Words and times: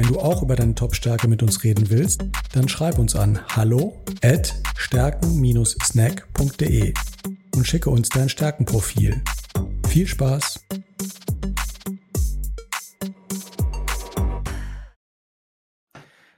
Wenn 0.00 0.08
du 0.08 0.18
auch 0.18 0.42
über 0.42 0.56
deine 0.56 0.74
Top-Stärke 0.74 1.28
mit 1.28 1.42
uns 1.42 1.62
reden 1.62 1.90
willst, 1.90 2.24
dann 2.54 2.70
schreib 2.70 2.98
uns 2.98 3.14
an 3.14 3.38
hallo 3.48 4.02
at 4.22 4.54
stärken-snack.de 4.74 6.94
und 7.54 7.66
schicke 7.66 7.90
uns 7.90 8.08
dein 8.08 8.30
Stärkenprofil. 8.30 9.22
Viel 9.88 10.06
Spaß! 10.06 10.66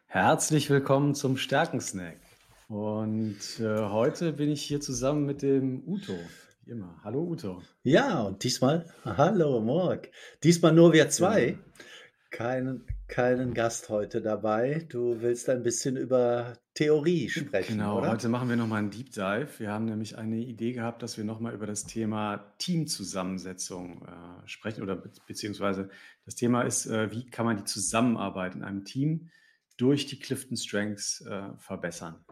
Herzlich 0.06 0.68
willkommen 0.68 1.14
zum 1.14 1.36
Stärkensnack. 1.36 2.16
Und 2.66 3.60
äh, 3.60 3.78
heute 3.78 4.32
bin 4.32 4.50
ich 4.50 4.62
hier 4.62 4.80
zusammen 4.80 5.24
mit 5.24 5.42
dem 5.42 5.84
Uto. 5.86 6.14
Wie 6.64 6.72
immer. 6.72 6.98
Hallo 7.04 7.22
Uto. 7.22 7.62
Ja, 7.84 8.22
und 8.22 8.42
diesmal, 8.42 8.92
hallo 9.04 9.60
Morg. 9.60 10.08
Diesmal 10.42 10.72
nur 10.72 10.92
wir 10.92 11.10
zwei. 11.10 11.50
Ja. 11.50 11.58
Keinen, 12.32 12.86
keinen 13.08 13.52
Gast 13.52 13.90
heute 13.90 14.22
dabei. 14.22 14.86
Du 14.88 15.20
willst 15.20 15.50
ein 15.50 15.62
bisschen 15.62 15.98
über 15.98 16.54
Theorie 16.72 17.28
sprechen. 17.28 17.76
Genau, 17.76 17.98
oder? 17.98 18.10
heute 18.10 18.30
machen 18.30 18.48
wir 18.48 18.56
nochmal 18.56 18.78
einen 18.78 18.90
Deep 18.90 19.12
Dive. 19.12 19.48
Wir 19.58 19.70
haben 19.70 19.84
nämlich 19.84 20.16
eine 20.16 20.38
Idee 20.38 20.72
gehabt, 20.72 21.02
dass 21.02 21.18
wir 21.18 21.24
nochmal 21.24 21.52
über 21.52 21.66
das 21.66 21.84
Thema 21.84 22.54
Teamzusammensetzung 22.56 24.06
äh, 24.06 24.48
sprechen 24.48 24.82
oder 24.82 24.96
be 24.96 25.10
beziehungsweise 25.26 25.90
das 26.24 26.34
Thema 26.34 26.62
ist, 26.62 26.86
äh, 26.86 27.12
wie 27.12 27.26
kann 27.26 27.44
man 27.44 27.58
die 27.58 27.64
Zusammenarbeit 27.64 28.54
in 28.54 28.64
einem 28.64 28.86
Team 28.86 29.28
durch 29.76 30.06
die 30.06 30.18
Clifton 30.18 30.56
Strengths 30.56 31.20
äh, 31.20 31.50
verbessern. 31.58 32.24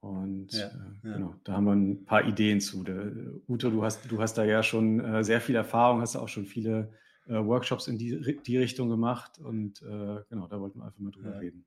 Und 0.00 0.52
ja, 0.54 0.66
äh, 0.66 1.08
ja. 1.08 1.14
genau, 1.14 1.34
da 1.44 1.52
haben 1.52 1.64
wir 1.66 1.72
ein 1.72 2.04
paar 2.04 2.26
Ideen 2.26 2.60
zu. 2.60 2.82
Der, 2.82 3.12
Uto, 3.46 3.70
du 3.70 3.84
hast, 3.84 4.10
du 4.10 4.20
hast 4.20 4.34
da 4.34 4.44
ja 4.44 4.64
schon 4.64 4.98
äh, 4.98 5.22
sehr 5.22 5.40
viel 5.40 5.54
Erfahrung, 5.54 6.00
hast 6.00 6.16
auch 6.16 6.28
schon 6.28 6.46
viele 6.46 6.92
äh, 7.28 7.44
Workshops 7.44 7.88
in 7.88 7.98
die, 7.98 8.38
die 8.46 8.58
Richtung 8.58 8.88
gemacht 8.88 9.38
und 9.38 9.82
äh, 9.82 10.22
genau, 10.28 10.46
da 10.48 10.60
wollten 10.60 10.80
wir 10.80 10.86
einfach 10.86 10.98
mal 10.98 11.10
drüber 11.10 11.32
ja, 11.32 11.38
reden. 11.38 11.66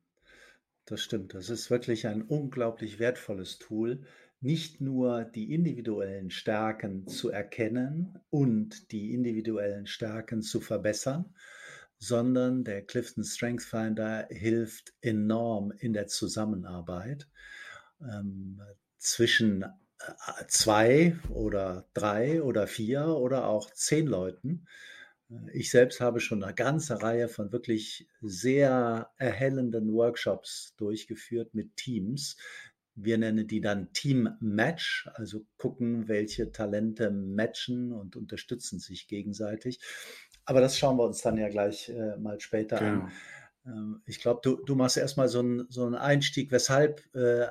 Das 0.85 1.01
stimmt, 1.01 1.33
das 1.33 1.49
ist 1.49 1.69
wirklich 1.69 2.07
ein 2.07 2.23
unglaublich 2.23 2.99
wertvolles 2.99 3.59
Tool, 3.59 4.01
nicht 4.39 4.81
nur 4.81 5.23
die 5.23 5.53
individuellen 5.53 6.31
Stärken 6.31 7.07
zu 7.07 7.29
erkennen 7.29 8.19
und 8.31 8.91
die 8.91 9.13
individuellen 9.13 9.85
Stärken 9.85 10.41
zu 10.41 10.59
verbessern, 10.59 11.35
sondern 11.99 12.63
der 12.63 12.81
Clifton 12.81 13.23
Strength 13.23 13.61
Finder 13.61 14.27
hilft 14.31 14.93
enorm 15.01 15.71
in 15.77 15.93
der 15.93 16.07
Zusammenarbeit 16.07 17.29
ähm, 18.01 18.59
zwischen 18.97 19.61
äh, 19.61 20.45
zwei 20.47 21.15
oder 21.29 21.87
drei 21.93 22.41
oder 22.41 22.65
vier 22.65 23.05
oder 23.09 23.47
auch 23.47 23.69
zehn 23.69 24.07
Leuten 24.07 24.65
ich 25.53 25.71
selbst 25.71 26.01
habe 26.01 26.19
schon 26.19 26.43
eine 26.43 26.53
ganze 26.53 27.01
Reihe 27.01 27.27
von 27.27 27.51
wirklich 27.51 28.07
sehr 28.21 29.11
erhellenden 29.17 29.93
Workshops 29.93 30.73
durchgeführt 30.77 31.53
mit 31.53 31.75
Teams. 31.77 32.37
Wir 32.95 33.17
nennen 33.17 33.47
die 33.47 33.61
dann 33.61 33.93
Team 33.93 34.29
Match, 34.41 35.09
also 35.13 35.45
gucken, 35.57 36.07
welche 36.07 36.51
Talente 36.51 37.09
matchen 37.09 37.93
und 37.93 38.15
unterstützen 38.15 38.79
sich 38.79 39.07
gegenseitig. 39.07 39.79
Aber 40.45 40.59
das 40.59 40.77
schauen 40.77 40.97
wir 40.97 41.05
uns 41.05 41.21
dann 41.21 41.37
ja 41.37 41.47
gleich 41.47 41.89
äh, 41.89 42.17
mal 42.17 42.39
später 42.39 42.79
genau. 42.79 43.03
an. 43.03 43.11
Ähm, 43.65 44.01
ich 44.05 44.19
glaube, 44.19 44.41
du, 44.43 44.57
du 44.65 44.75
machst 44.75 44.97
erstmal 44.97 45.27
so, 45.27 45.41
ein, 45.41 45.65
so 45.69 45.85
einen 45.85 45.95
Einstieg, 45.95 46.51
weshalb 46.51 47.03
äh, 47.13 47.47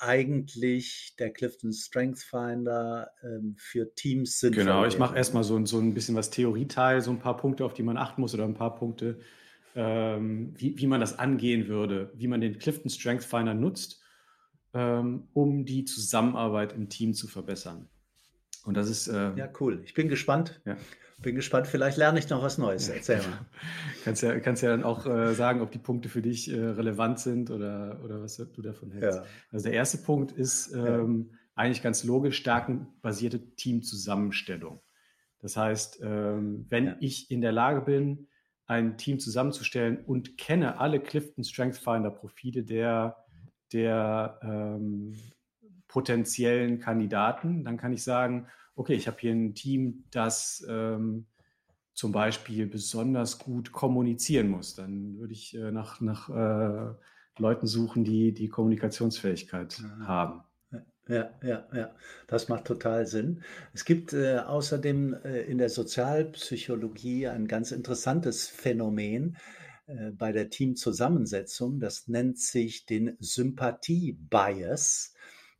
eigentlich 0.00 1.14
der 1.18 1.32
Clifton 1.32 1.72
Strength 1.72 2.18
Finder 2.20 3.10
ähm, 3.22 3.54
für 3.58 3.94
Teams 3.94 4.40
sind. 4.40 4.54
Genau, 4.54 4.84
ich 4.84 4.98
mache 4.98 5.16
erstmal 5.16 5.44
so, 5.44 5.64
so 5.66 5.78
ein 5.78 5.94
bisschen 5.94 6.16
was 6.16 6.30
Theorieteil, 6.30 7.00
so 7.00 7.10
ein 7.10 7.18
paar 7.18 7.36
Punkte, 7.36 7.64
auf 7.64 7.74
die 7.74 7.82
man 7.82 7.96
achten 7.96 8.20
muss 8.20 8.34
oder 8.34 8.44
ein 8.44 8.54
paar 8.54 8.74
Punkte, 8.74 9.20
ähm, 9.74 10.54
wie, 10.56 10.78
wie 10.78 10.86
man 10.86 11.00
das 11.00 11.18
angehen 11.18 11.68
würde, 11.68 12.12
wie 12.14 12.28
man 12.28 12.40
den 12.40 12.58
Clifton 12.58 12.90
Strength 12.90 13.24
Finder 13.24 13.54
nutzt, 13.54 14.00
ähm, 14.74 15.28
um 15.32 15.64
die 15.64 15.84
Zusammenarbeit 15.84 16.72
im 16.72 16.88
Team 16.88 17.14
zu 17.14 17.28
verbessern. 17.28 17.88
Und 18.64 18.76
das 18.76 18.88
ist. 18.88 19.08
Äh, 19.08 19.34
ja, 19.36 19.48
cool. 19.60 19.80
Ich 19.84 19.94
bin 19.94 20.08
gespannt. 20.08 20.60
Ja. 20.64 20.76
Bin 21.18 21.36
gespannt, 21.36 21.68
vielleicht 21.68 21.98
lerne 21.98 22.18
ich 22.18 22.28
noch 22.30 22.42
was 22.42 22.58
Neues. 22.58 22.88
Erzähl 22.88 23.18
mal. 23.18 23.46
kannst, 24.04 24.24
ja, 24.24 24.40
kannst 24.40 24.62
ja 24.62 24.70
dann 24.70 24.82
auch 24.82 25.06
äh, 25.06 25.34
sagen, 25.34 25.60
ob 25.60 25.70
die 25.70 25.78
Punkte 25.78 26.08
für 26.08 26.20
dich 26.20 26.52
äh, 26.52 26.58
relevant 26.58 27.20
sind 27.20 27.50
oder, 27.50 28.00
oder 28.02 28.20
was 28.20 28.36
du 28.38 28.62
davon 28.62 28.90
hältst. 28.90 29.20
Ja. 29.20 29.26
Also 29.52 29.64
der 29.68 29.74
erste 29.74 29.98
Punkt 29.98 30.32
ist 30.32 30.72
ähm, 30.74 31.30
ja. 31.30 31.38
eigentlich 31.54 31.80
ganz 31.80 32.02
logisch, 32.02 32.38
stärkenbasierte 32.38 33.54
Teamzusammenstellung. 33.54 34.80
Das 35.38 35.56
heißt, 35.56 36.00
ähm, 36.02 36.66
wenn 36.68 36.86
ja. 36.86 36.96
ich 36.98 37.30
in 37.30 37.40
der 37.40 37.52
Lage 37.52 37.82
bin, 37.82 38.26
ein 38.66 38.96
Team 38.96 39.20
zusammenzustellen 39.20 40.04
und 40.04 40.38
kenne 40.38 40.80
alle 40.80 40.98
Clifton 40.98 41.44
Strength 41.44 41.76
Finder 41.76 42.10
Profile 42.10 42.64
der, 42.64 43.16
der 43.72 44.40
ähm, 44.42 45.14
potenziellen 45.92 46.78
Kandidaten, 46.78 47.64
dann 47.64 47.76
kann 47.76 47.92
ich 47.92 48.02
sagen, 48.02 48.46
okay, 48.74 48.94
ich 48.94 49.06
habe 49.08 49.18
hier 49.20 49.32
ein 49.32 49.54
Team, 49.54 50.04
das 50.10 50.64
ähm, 50.66 51.26
zum 51.92 52.12
Beispiel 52.12 52.66
besonders 52.66 53.38
gut 53.38 53.72
kommunizieren 53.72 54.48
muss. 54.48 54.74
Dann 54.74 55.18
würde 55.18 55.34
ich 55.34 55.54
äh, 55.54 55.70
nach, 55.70 56.00
nach 56.00 56.30
äh, 56.30 56.94
Leuten 57.36 57.66
suchen, 57.66 58.04
die 58.04 58.32
die 58.32 58.48
Kommunikationsfähigkeit 58.48 59.80
ja. 59.80 60.06
haben. 60.06 60.42
Ja, 61.08 61.30
ja, 61.42 61.68
ja, 61.74 61.94
das 62.26 62.48
macht 62.48 62.64
total 62.64 63.06
Sinn. 63.06 63.42
Es 63.74 63.84
gibt 63.84 64.14
äh, 64.14 64.38
außerdem 64.38 65.12
äh, 65.24 65.42
in 65.42 65.58
der 65.58 65.68
Sozialpsychologie 65.68 67.28
ein 67.28 67.46
ganz 67.48 67.70
interessantes 67.70 68.48
Phänomen 68.48 69.36
äh, 69.88 70.12
bei 70.12 70.32
der 70.32 70.48
Teamzusammensetzung. 70.48 71.80
Das 71.80 72.08
nennt 72.08 72.38
sich 72.38 72.86
den 72.86 73.16
Sympathie-Bias. 73.18 75.12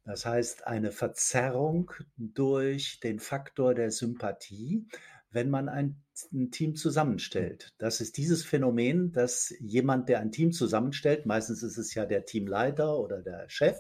Das 0.05 0.27
heißt, 0.27 0.67
eine 0.67 0.91
Verzerrung 0.91 1.93
durch 2.17 2.99
den 3.01 3.21
Faktor 3.21 3.75
der 3.75 3.91
Sympathie, 3.93 4.87
wenn 5.31 5.49
man 5.49 5.69
ein, 5.69 6.03
ein, 6.33 6.51
Team 6.51 6.75
zusammenstellt. 6.75 7.73
Das 7.79 8.01
ist 8.01 8.17
dieses 8.17 8.45
Phänomen, 8.45 9.13
dass 9.13 9.55
jemand, 9.61 10.09
der 10.09 10.21
ein 10.21 10.33
Team 10.33 10.53
zusammenstellt, 10.53 11.25
meistens 11.25 11.63
ist 11.63 11.79
es 11.79 11.95
ja 11.95 12.05
der 12.05 12.25
Teamleiter 12.25 12.99
oder 12.99 13.23
der 13.23 13.49
Chef, 13.49 13.79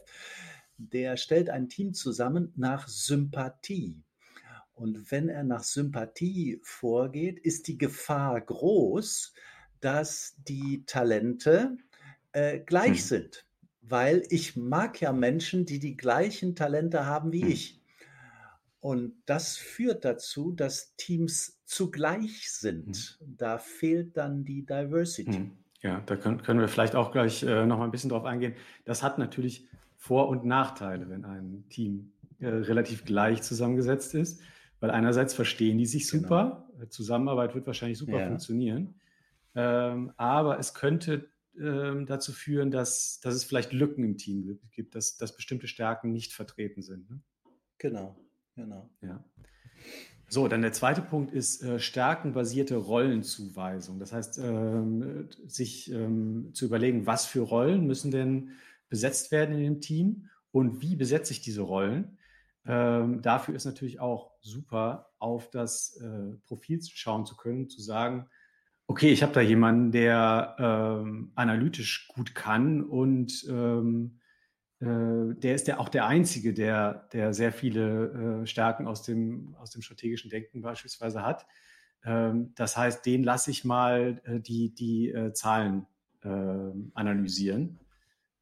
der 0.78 1.16
stellt 1.16 1.50
ein 1.50 1.68
Team 1.68 1.92
zusammen 1.92 2.52
nach 2.56 2.88
Sympathie. 2.88 4.02
Und 4.74 5.10
wenn 5.10 5.28
er 5.28 5.44
nach 5.44 5.64
Sympathie 5.64 6.60
vorgeht, 6.62 7.38
ist 7.40 7.68
die 7.68 7.78
Gefahr 7.78 8.40
groß, 8.40 9.34
dass 9.80 10.36
die 10.48 10.84
Talente 10.86 11.76
äh, 12.32 12.60
gleich 12.60 13.00
hm. 13.00 13.06
sind 13.06 13.46
weil 13.82 14.22
ich 14.30 14.56
mag 14.56 15.00
ja 15.00 15.12
Menschen, 15.12 15.66
die 15.66 15.78
die 15.78 15.96
gleichen 15.96 16.54
Talente 16.54 17.04
haben 17.04 17.32
wie 17.32 17.42
hm. 17.42 17.50
ich. 17.50 17.82
Und 18.80 19.14
das 19.26 19.56
führt 19.56 20.04
dazu, 20.04 20.52
dass 20.52 20.96
Teams 20.96 21.60
zugleich 21.66 22.50
sind. 22.50 23.18
Hm. 23.20 23.36
Da 23.36 23.58
fehlt 23.58 24.16
dann 24.16 24.44
die 24.44 24.64
Diversity. 24.64 25.32
Hm. 25.32 25.50
Ja, 25.82 26.00
da 26.06 26.16
können, 26.16 26.42
können 26.42 26.60
wir 26.60 26.68
vielleicht 26.68 26.94
auch 26.94 27.10
gleich 27.10 27.42
äh, 27.42 27.66
noch 27.66 27.78
mal 27.78 27.84
ein 27.84 27.90
bisschen 27.90 28.10
drauf 28.10 28.24
eingehen. 28.24 28.54
Das 28.84 29.02
hat 29.02 29.18
natürlich 29.18 29.66
Vor- 29.96 30.28
und 30.28 30.44
Nachteile, 30.44 31.08
wenn 31.08 31.24
ein 31.24 31.64
Team 31.68 32.12
äh, 32.38 32.48
relativ 32.48 33.04
gleich 33.04 33.42
zusammengesetzt 33.42 34.14
ist, 34.14 34.40
weil 34.80 34.90
einerseits 34.90 35.34
verstehen 35.34 35.78
die 35.78 35.86
sich 35.86 36.08
genau. 36.08 36.22
super, 36.22 36.68
genau. 36.72 36.86
Zusammenarbeit 36.86 37.54
wird 37.54 37.66
wahrscheinlich 37.66 37.98
super 37.98 38.18
ja. 38.18 38.26
funktionieren, 38.26 38.94
ähm, 39.54 40.12
aber 40.16 40.58
es 40.58 40.74
könnte 40.74 41.28
ähm, 41.58 42.06
dazu 42.06 42.32
führen, 42.32 42.70
dass, 42.70 43.20
dass 43.20 43.34
es 43.34 43.44
vielleicht 43.44 43.72
Lücken 43.72 44.04
im 44.04 44.16
Team 44.16 44.58
gibt, 44.70 44.94
dass, 44.94 45.16
dass 45.16 45.34
bestimmte 45.36 45.68
Stärken 45.68 46.12
nicht 46.12 46.32
vertreten 46.32 46.82
sind. 46.82 47.10
Ne? 47.10 47.20
Genau, 47.78 48.16
genau. 48.54 48.90
Ja. 49.00 49.24
So, 50.28 50.48
dann 50.48 50.62
der 50.62 50.72
zweite 50.72 51.02
Punkt 51.02 51.32
ist 51.32 51.62
äh, 51.62 51.78
stärkenbasierte 51.78 52.76
Rollenzuweisung. 52.76 53.98
Das 53.98 54.12
heißt, 54.12 54.38
ähm, 54.38 55.28
sich 55.46 55.92
ähm, 55.92 56.54
zu 56.54 56.64
überlegen, 56.64 57.06
was 57.06 57.26
für 57.26 57.40
Rollen 57.40 57.86
müssen 57.86 58.10
denn 58.10 58.52
besetzt 58.88 59.30
werden 59.30 59.54
in 59.56 59.62
dem 59.62 59.80
Team 59.80 60.30
und 60.50 60.80
wie 60.80 60.96
besetze 60.96 61.32
ich 61.32 61.42
diese 61.42 61.60
Rollen. 61.60 62.16
Ähm, 62.64 63.20
dafür 63.20 63.54
ist 63.54 63.64
natürlich 63.64 64.00
auch 64.00 64.32
super, 64.40 65.10
auf 65.18 65.50
das 65.50 65.96
äh, 65.96 66.36
Profil 66.46 66.80
schauen 66.82 67.26
zu 67.26 67.36
können, 67.36 67.68
zu 67.68 67.82
sagen, 67.82 68.28
okay, 68.92 69.10
ich 69.10 69.22
habe 69.22 69.32
da 69.32 69.40
jemanden, 69.40 69.90
der 69.90 70.54
ähm, 70.58 71.32
analytisch 71.34 72.08
gut 72.08 72.34
kann 72.34 72.82
und 72.82 73.42
ähm, 73.48 74.18
äh, 74.80 75.34
der 75.34 75.54
ist 75.54 75.66
ja 75.66 75.78
auch 75.78 75.88
der 75.88 76.06
Einzige, 76.06 76.52
der, 76.52 77.08
der 77.14 77.32
sehr 77.32 77.52
viele 77.52 78.42
äh, 78.42 78.46
Stärken 78.46 78.86
aus 78.86 79.02
dem, 79.02 79.56
aus 79.58 79.70
dem 79.70 79.80
strategischen 79.80 80.28
Denken 80.28 80.60
beispielsweise 80.60 81.22
hat. 81.22 81.46
Ähm, 82.04 82.52
das 82.54 82.76
heißt, 82.76 83.06
den 83.06 83.24
lasse 83.24 83.50
ich 83.50 83.64
mal 83.64 84.20
äh, 84.24 84.40
die, 84.40 84.74
die 84.74 85.08
äh, 85.08 85.32
Zahlen 85.32 85.86
ähm, 86.22 86.92
analysieren. 86.92 87.80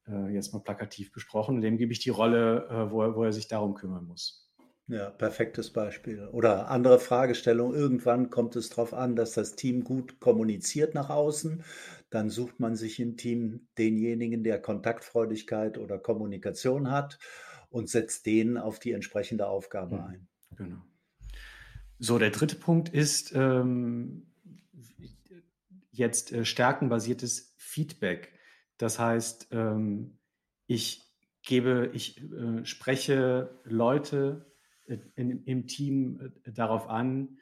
Äh, 0.05 0.33
jetzt 0.33 0.51
mal 0.51 0.59
plakativ 0.59 1.13
besprochen. 1.13 1.55
Und 1.55 1.61
dem 1.61 1.77
gebe 1.77 1.93
ich 1.93 1.99
die 1.99 2.09
Rolle, 2.09 2.67
äh, 2.69 2.91
wo, 2.91 2.97
wo 3.15 3.23
er 3.23 3.31
sich 3.31 3.47
darum 3.47 3.73
kümmern 3.73 4.03
muss. 4.03 4.50
Ja, 4.91 5.09
perfektes 5.09 5.69
Beispiel. 5.69 6.27
Oder 6.33 6.69
andere 6.69 6.99
Fragestellung. 6.99 7.73
Irgendwann 7.73 8.29
kommt 8.29 8.57
es 8.57 8.67
darauf 8.67 8.93
an, 8.93 9.15
dass 9.15 9.31
das 9.31 9.55
Team 9.55 9.85
gut 9.85 10.19
kommuniziert 10.19 10.95
nach 10.95 11.09
außen. 11.09 11.63
Dann 12.09 12.29
sucht 12.29 12.59
man 12.59 12.75
sich 12.75 12.99
im 12.99 13.15
Team 13.15 13.67
denjenigen, 13.77 14.43
der 14.43 14.61
Kontaktfreudigkeit 14.61 15.77
oder 15.77 15.97
Kommunikation 15.97 16.91
hat 16.91 17.19
und 17.69 17.89
setzt 17.89 18.25
den 18.25 18.57
auf 18.57 18.79
die 18.79 18.91
entsprechende 18.91 19.47
Aufgabe 19.47 19.95
mhm. 19.95 20.03
ein. 20.03 20.27
Genau. 20.57 20.81
So, 21.97 22.19
der 22.19 22.31
dritte 22.31 22.57
Punkt 22.57 22.89
ist 22.89 23.31
ähm, 23.33 24.27
jetzt 25.91 26.33
äh, 26.33 26.43
stärkenbasiertes 26.43 27.53
Feedback. 27.55 28.33
Das 28.77 28.99
heißt, 28.99 29.47
ähm, 29.51 30.17
ich 30.67 31.01
gebe, 31.43 31.91
ich 31.93 32.21
äh, 32.33 32.65
spreche 32.65 33.57
Leute 33.63 34.50
in, 34.85 35.43
im 35.45 35.67
Team 35.67 36.33
äh, 36.45 36.51
darauf 36.51 36.89
an, 36.89 37.37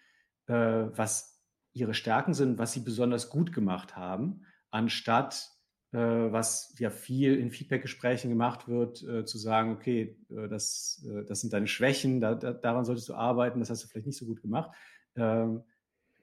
äh, 0.48 0.54
was 0.54 1.42
ihre 1.74 1.94
Stärken 1.94 2.34
sind, 2.34 2.58
was 2.58 2.74
sie 2.74 2.82
besonders 2.82 3.30
gut 3.30 3.54
gemacht 3.54 3.96
haben, 3.96 4.46
anstatt 4.70 5.50
was 5.92 6.76
ja 6.78 6.92
viel 6.92 7.36
in 7.40 7.50
Feedback-Gesprächen 7.50 8.30
gemacht 8.30 8.68
wird, 8.68 8.98
zu 8.98 9.38
sagen, 9.40 9.72
okay, 9.72 10.20
das, 10.30 11.04
das 11.28 11.42
sind 11.42 11.52
deine 11.52 11.66
Schwächen, 11.66 12.22
da, 12.22 12.36
da, 12.36 12.54
daran 12.54 12.86
solltest 12.86 13.10
du 13.10 13.16
arbeiten, 13.16 13.60
das 13.60 13.72
hast 13.72 13.84
du 13.84 13.88
vielleicht 13.88 14.06
nicht 14.06 14.20
so 14.20 14.28
gut 14.28 14.40
gemacht. 14.40 14.70
Ähm, 15.16 15.64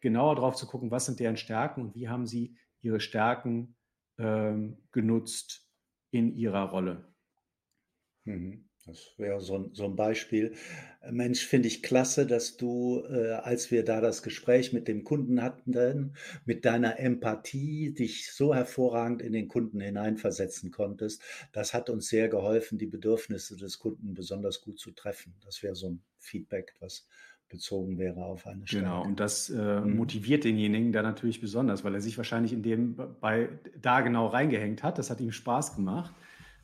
genauer 0.00 0.36
drauf 0.36 0.54
zu 0.54 0.68
gucken, 0.68 0.92
was 0.92 1.06
sind 1.06 1.18
deren 1.18 1.36
Stärken 1.36 1.80
und 1.80 1.96
wie 1.96 2.08
haben 2.08 2.26
sie 2.26 2.56
ihre 2.80 3.00
Stärken 3.00 3.74
ähm, 4.18 4.78
genutzt 4.92 5.68
in 6.12 6.36
ihrer 6.36 6.70
Rolle. 6.70 7.12
Mhm. 8.24 8.65
Das 8.86 9.14
wäre 9.18 9.40
so 9.40 9.56
ein, 9.56 9.70
so 9.72 9.84
ein 9.84 9.96
Beispiel. 9.96 10.54
Äh, 11.02 11.10
Mensch, 11.10 11.44
finde 11.44 11.66
ich 11.66 11.82
klasse, 11.82 12.26
dass 12.26 12.56
du, 12.56 13.02
äh, 13.10 13.32
als 13.32 13.70
wir 13.70 13.84
da 13.84 14.00
das 14.00 14.22
Gespräch 14.22 14.72
mit 14.72 14.86
dem 14.86 15.02
Kunden 15.02 15.42
hatten, 15.42 16.14
mit 16.44 16.64
deiner 16.64 16.98
Empathie 16.98 17.92
dich 17.92 18.32
so 18.32 18.54
hervorragend 18.54 19.22
in 19.22 19.32
den 19.32 19.48
Kunden 19.48 19.80
hineinversetzen 19.80 20.70
konntest. 20.70 21.22
Das 21.52 21.74
hat 21.74 21.90
uns 21.90 22.08
sehr 22.08 22.28
geholfen, 22.28 22.78
die 22.78 22.86
Bedürfnisse 22.86 23.56
des 23.56 23.78
Kunden 23.78 24.14
besonders 24.14 24.60
gut 24.60 24.78
zu 24.78 24.92
treffen. 24.92 25.34
Das 25.44 25.62
wäre 25.62 25.74
so 25.74 25.90
ein 25.90 26.02
Feedback, 26.18 26.74
was 26.78 27.06
bezogen 27.48 27.98
wäre 27.98 28.24
auf 28.24 28.46
eine 28.46 28.66
Stelle. 28.66 28.84
Genau, 28.84 29.04
und 29.04 29.20
das 29.20 29.50
äh, 29.50 29.80
mhm. 29.80 29.96
motiviert 29.96 30.44
denjenigen 30.44 30.92
dann 30.92 31.04
natürlich 31.04 31.40
besonders, 31.40 31.84
weil 31.84 31.94
er 31.94 32.00
sich 32.00 32.16
wahrscheinlich 32.16 32.52
in 32.52 32.62
dem 32.62 32.96
bei 33.20 33.48
da 33.80 34.00
genau 34.00 34.26
reingehängt 34.26 34.82
hat. 34.82 34.98
Das 34.98 35.10
hat 35.10 35.20
ihm 35.20 35.32
Spaß 35.32 35.76
gemacht, 35.76 36.14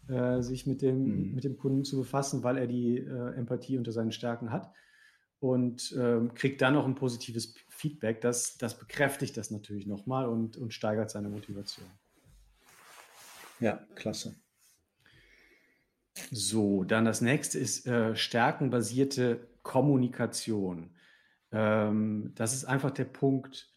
äh, 0.09 0.43
sich 0.43 0.67
mit 0.67 0.83
dem, 0.83 1.05
mhm. 1.05 1.35
mit 1.35 1.45
dem 1.45 1.57
Kunden 1.57 1.85
zu 1.85 1.97
befassen, 1.97 2.43
weil 2.43 2.59
er 2.59 2.67
die 2.67 2.99
äh, 2.99 3.35
Empathie 3.35 3.79
unter 3.79 3.93
seinen 3.93 4.13
Stärken 4.13 4.51
hat 4.51 4.73
und 5.41 5.95
ähm, 5.99 6.35
kriegt 6.35 6.63
dann 6.63 6.75
noch 6.75 6.87
ein 6.87 6.95
positives 6.95 7.55
Feedback. 7.69 8.21
Das, 8.21 8.57
das 8.59 8.79
bekräftigt 8.79 9.37
das 9.37 9.51
natürlich 9.51 9.87
nochmal 9.87 10.29
und, 10.29 10.57
und 10.57 10.73
steigert 10.73 11.11
seine 11.11 11.29
Motivation. 11.29 11.87
Ja, 13.59 13.85
klasse. 13.95 14.37
So, 16.31 16.85
dann 16.85 17.05
das 17.05 17.21
nächste 17.21 17.59
ist 17.59 17.87
äh, 17.87 18.15
stärkenbasierte 18.15 19.49
Kommunikation. 19.63 20.91
Ähm, 21.51 22.33
das 22.35 22.55
ist 22.55 22.65
einfach 22.65 22.91
der 22.91 23.05
Punkt. 23.05 23.72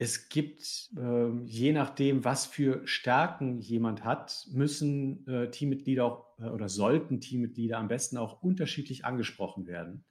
Es 0.00 0.28
gibt, 0.28 0.90
ähm, 0.96 1.44
je 1.44 1.72
nachdem, 1.72 2.24
was 2.24 2.46
für 2.46 2.86
Stärken 2.86 3.58
jemand 3.60 4.04
hat, 4.04 4.46
müssen 4.52 5.26
äh, 5.26 5.50
Teammitglieder 5.50 6.04
auch 6.04 6.38
äh, 6.38 6.44
oder 6.44 6.68
sollten 6.68 7.20
Teammitglieder 7.20 7.78
am 7.78 7.88
besten 7.88 8.16
auch 8.16 8.40
unterschiedlich 8.40 9.04
angesprochen 9.04 9.66
werden. 9.66 10.04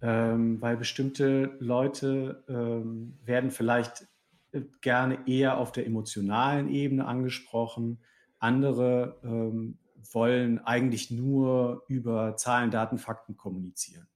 Ähm, 0.00 0.62
weil 0.62 0.76
bestimmte 0.76 1.56
Leute 1.58 2.44
ähm, 2.48 3.18
werden 3.24 3.50
vielleicht 3.50 4.06
äh, 4.52 4.62
gerne 4.80 5.18
eher 5.26 5.58
auf 5.58 5.72
der 5.72 5.86
emotionalen 5.86 6.68
Ebene 6.68 7.04
angesprochen. 7.04 7.98
Andere 8.38 9.18
ähm, 9.24 9.78
wollen 10.12 10.60
eigentlich 10.60 11.10
nur 11.10 11.84
über 11.88 12.36
Zahlen, 12.36 12.70
Daten, 12.70 12.98
Fakten 12.98 13.36
kommunizieren. 13.36 14.06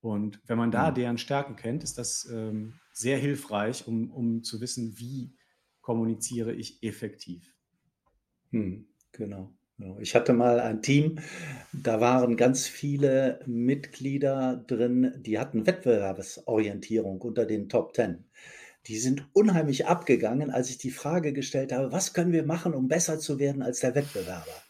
Und 0.00 0.40
wenn 0.46 0.56
man 0.58 0.70
da 0.70 0.90
mhm. 0.90 0.94
deren 0.94 1.18
Stärken 1.18 1.54
kennt, 1.54 1.84
ist 1.84 1.98
das 1.98 2.28
ähm, 2.32 2.74
sehr 2.96 3.18
hilfreich, 3.18 3.86
um, 3.86 4.10
um 4.10 4.42
zu 4.42 4.60
wissen, 4.60 4.98
wie 4.98 5.34
kommuniziere 5.82 6.54
ich 6.54 6.82
effektiv. 6.82 7.54
Hm, 8.50 8.86
genau. 9.12 9.52
Ich 10.00 10.14
hatte 10.14 10.32
mal 10.32 10.58
ein 10.58 10.80
Team, 10.80 11.18
da 11.74 12.00
waren 12.00 12.38
ganz 12.38 12.66
viele 12.66 13.40
Mitglieder 13.44 14.56
drin, 14.66 15.12
die 15.18 15.38
hatten 15.38 15.66
Wettbewerbsorientierung 15.66 17.20
unter 17.20 17.44
den 17.44 17.68
Top 17.68 17.92
Ten. 17.92 18.24
Die 18.86 18.96
sind 18.96 19.28
unheimlich 19.34 19.86
abgegangen, 19.86 20.50
als 20.50 20.70
ich 20.70 20.78
die 20.78 20.90
Frage 20.90 21.34
gestellt 21.34 21.72
habe, 21.72 21.92
was 21.92 22.14
können 22.14 22.32
wir 22.32 22.46
machen, 22.46 22.72
um 22.72 22.88
besser 22.88 23.18
zu 23.18 23.38
werden 23.38 23.60
als 23.60 23.80
der 23.80 23.94
Wettbewerber? 23.94 24.65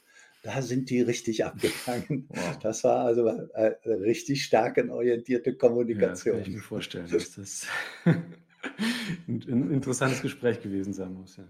Da 0.47 0.63
sind 0.63 0.91
die 0.91 1.01
richtig 1.01 1.45
abgegangen. 1.45 2.27
Wow. 2.29 2.59
Das 2.63 2.85
war 2.85 3.05
also 3.05 3.27
äh, 3.27 3.75
richtig 3.85 4.45
stärkenorientierte 4.45 5.57
Kommunikation. 5.57 6.37
Ja, 6.37 6.41
kann 6.41 6.51
ich 6.51 6.57
mir 6.57 6.63
vorstellen, 6.63 7.09
dass 7.11 7.35
das 7.35 7.67
ein, 9.27 9.73
interessantes 9.73 10.23
Gespräch 10.23 10.63
gewesen 10.63 10.93
sein 10.93 11.15
muss. 11.15 11.37
Ja. 11.37 11.49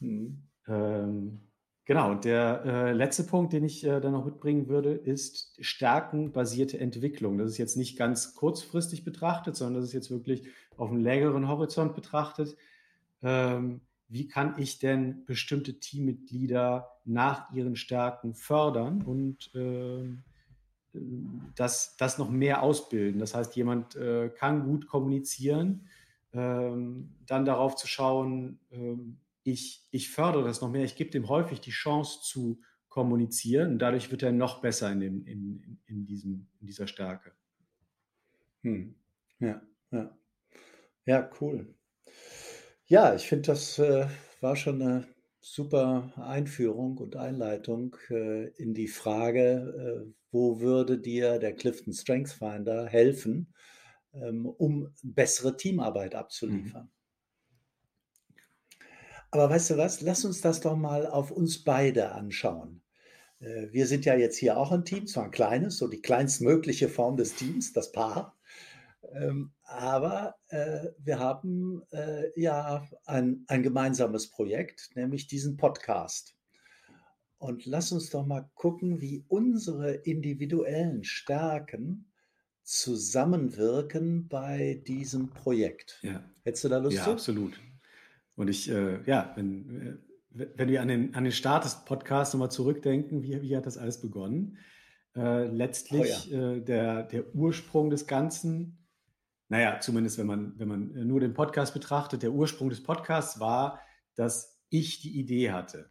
Mhm. 0.00 0.38
Ähm, 0.66 1.40
genau, 1.84 2.14
der 2.14 2.62
äh, 2.64 2.92
letzte 2.92 3.24
Punkt, 3.24 3.52
den 3.52 3.64
ich 3.64 3.84
äh, 3.84 4.00
dann 4.00 4.12
noch 4.12 4.24
mitbringen 4.24 4.68
würde, 4.68 4.94
ist 4.94 5.54
stärkenbasierte 5.60 6.80
Entwicklung. 6.80 7.36
Das 7.36 7.50
ist 7.50 7.58
jetzt 7.58 7.76
nicht 7.76 7.98
ganz 7.98 8.34
kurzfristig 8.34 9.04
betrachtet, 9.04 9.56
sondern 9.56 9.82
das 9.82 9.90
ist 9.90 9.92
jetzt 9.92 10.10
wirklich 10.10 10.44
auf 10.78 10.90
einem 10.90 11.02
längeren 11.02 11.48
Horizont 11.48 11.94
betrachtet. 11.94 12.56
Ähm, 13.22 13.82
wie 14.08 14.28
kann 14.28 14.58
ich 14.58 14.78
denn 14.78 15.24
bestimmte 15.24 15.78
Teammitglieder 15.80 16.88
nach 17.04 17.52
ihren 17.52 17.76
Stärken 17.76 18.34
fördern 18.34 19.02
und 19.02 19.54
äh, 19.54 20.08
das, 21.54 21.96
das 21.96 22.18
noch 22.18 22.30
mehr 22.30 22.62
ausbilden. 22.62 23.18
Das 23.18 23.34
heißt, 23.34 23.56
jemand 23.56 23.96
äh, 23.96 24.30
kann 24.30 24.64
gut 24.64 24.86
kommunizieren, 24.86 25.88
ähm, 26.32 27.14
dann 27.26 27.44
darauf 27.44 27.76
zu 27.76 27.86
schauen, 27.86 28.60
ähm, 28.70 29.18
ich, 29.42 29.86
ich 29.90 30.10
fördere 30.10 30.44
das 30.44 30.60
noch 30.60 30.70
mehr, 30.70 30.84
ich 30.84 30.96
gebe 30.96 31.10
dem 31.10 31.28
häufig 31.28 31.60
die 31.60 31.70
Chance 31.70 32.20
zu 32.22 32.60
kommunizieren 32.88 33.72
und 33.72 33.78
dadurch 33.80 34.10
wird 34.10 34.22
er 34.22 34.32
noch 34.32 34.60
besser 34.60 34.90
in, 34.92 35.00
dem, 35.00 35.26
in, 35.26 35.78
in, 35.86 36.06
diesem, 36.06 36.46
in 36.60 36.66
dieser 36.66 36.86
Stärke. 36.86 37.32
Hm. 38.62 38.94
Ja, 39.40 39.60
ja. 39.90 40.16
Ja, 41.06 41.30
cool. 41.40 41.74
Ja, 42.86 43.14
ich 43.14 43.26
finde, 43.28 43.46
das 43.46 43.78
äh, 43.78 44.06
war 44.40 44.56
schon 44.56 44.82
eine 44.82 45.08
super 45.40 46.12
Einführung 46.16 46.98
und 46.98 47.16
Einleitung 47.16 47.96
äh, 48.10 48.48
in 48.56 48.74
die 48.74 48.88
Frage, 48.88 50.06
äh, 50.06 50.12
wo 50.30 50.60
würde 50.60 50.98
dir 50.98 51.38
der 51.38 51.54
Clifton 51.54 51.92
Strength 51.94 52.32
Finder 52.32 52.86
helfen, 52.86 53.54
ähm, 54.12 54.46
um 54.46 54.92
bessere 55.02 55.56
Teamarbeit 55.56 56.12
mhm. 56.12 56.18
abzuliefern. 56.18 56.84
Mhm. 56.84 56.90
Aber 59.30 59.50
weißt 59.50 59.70
du 59.70 59.76
was, 59.78 60.00
lass 60.00 60.24
uns 60.24 60.42
das 60.42 60.60
doch 60.60 60.76
mal 60.76 61.06
auf 61.06 61.30
uns 61.30 61.64
beide 61.64 62.12
anschauen. 62.12 62.82
Äh, 63.40 63.68
wir 63.72 63.86
sind 63.86 64.04
ja 64.04 64.14
jetzt 64.14 64.36
hier 64.36 64.58
auch 64.58 64.72
ein 64.72 64.84
Team, 64.84 65.06
zwar 65.06 65.24
ein 65.24 65.30
kleines, 65.30 65.78
so 65.78 65.88
die 65.88 66.02
kleinstmögliche 66.02 66.88
Form 66.88 67.16
des 67.16 67.34
Teams, 67.34 67.72
das 67.72 67.92
Paar. 67.92 68.33
Ähm, 69.12 69.52
aber 69.62 70.36
äh, 70.48 70.88
wir 70.98 71.18
haben 71.18 71.82
äh, 71.92 72.38
ja 72.40 72.86
ein, 73.06 73.44
ein 73.48 73.62
gemeinsames 73.62 74.30
Projekt, 74.30 74.90
nämlich 74.94 75.26
diesen 75.26 75.56
Podcast. 75.56 76.36
Und 77.38 77.66
lass 77.66 77.92
uns 77.92 78.10
doch 78.10 78.24
mal 78.24 78.48
gucken, 78.54 79.00
wie 79.00 79.24
unsere 79.28 79.94
individuellen 79.94 81.04
Stärken 81.04 82.10
zusammenwirken 82.62 84.28
bei 84.28 84.82
diesem 84.86 85.30
Projekt. 85.30 85.98
Ja. 86.02 86.24
Hättest 86.42 86.64
du 86.64 86.68
da 86.68 86.78
Lust 86.78 86.96
ja, 86.96 87.02
zu? 87.04 87.10
Ja, 87.10 87.14
absolut. 87.14 87.60
Und 88.36 88.48
ich, 88.48 88.70
äh, 88.70 89.02
ja, 89.04 89.32
wenn, 89.36 90.00
äh, 90.34 90.46
wenn 90.56 90.68
wir 90.68 90.80
an 90.80 90.88
den, 90.88 91.14
an 91.14 91.24
den 91.24 91.32
Start 91.32 91.64
des 91.64 91.84
Podcasts 91.84 92.34
nochmal 92.34 92.50
zurückdenken, 92.50 93.22
wie, 93.22 93.40
wie 93.42 93.56
hat 93.56 93.66
das 93.66 93.78
alles 93.78 94.00
begonnen? 94.00 94.58
Äh, 95.14 95.46
letztlich 95.46 96.30
oh 96.32 96.34
ja. 96.34 96.52
äh, 96.52 96.60
der, 96.60 97.02
der 97.04 97.34
Ursprung 97.34 97.90
des 97.90 98.06
Ganzen 98.06 98.83
naja, 99.54 99.78
zumindest 99.78 100.18
wenn 100.18 100.26
man, 100.26 100.58
wenn 100.58 100.66
man 100.66 100.96
äh, 100.96 101.04
nur 101.04 101.20
den 101.20 101.32
Podcast 101.32 101.74
betrachtet, 101.74 102.24
der 102.24 102.32
Ursprung 102.32 102.70
des 102.70 102.82
Podcasts 102.82 103.38
war, 103.38 103.80
dass 104.16 104.60
ich 104.68 105.00
die 105.00 105.16
Idee 105.16 105.52
hatte, 105.52 105.90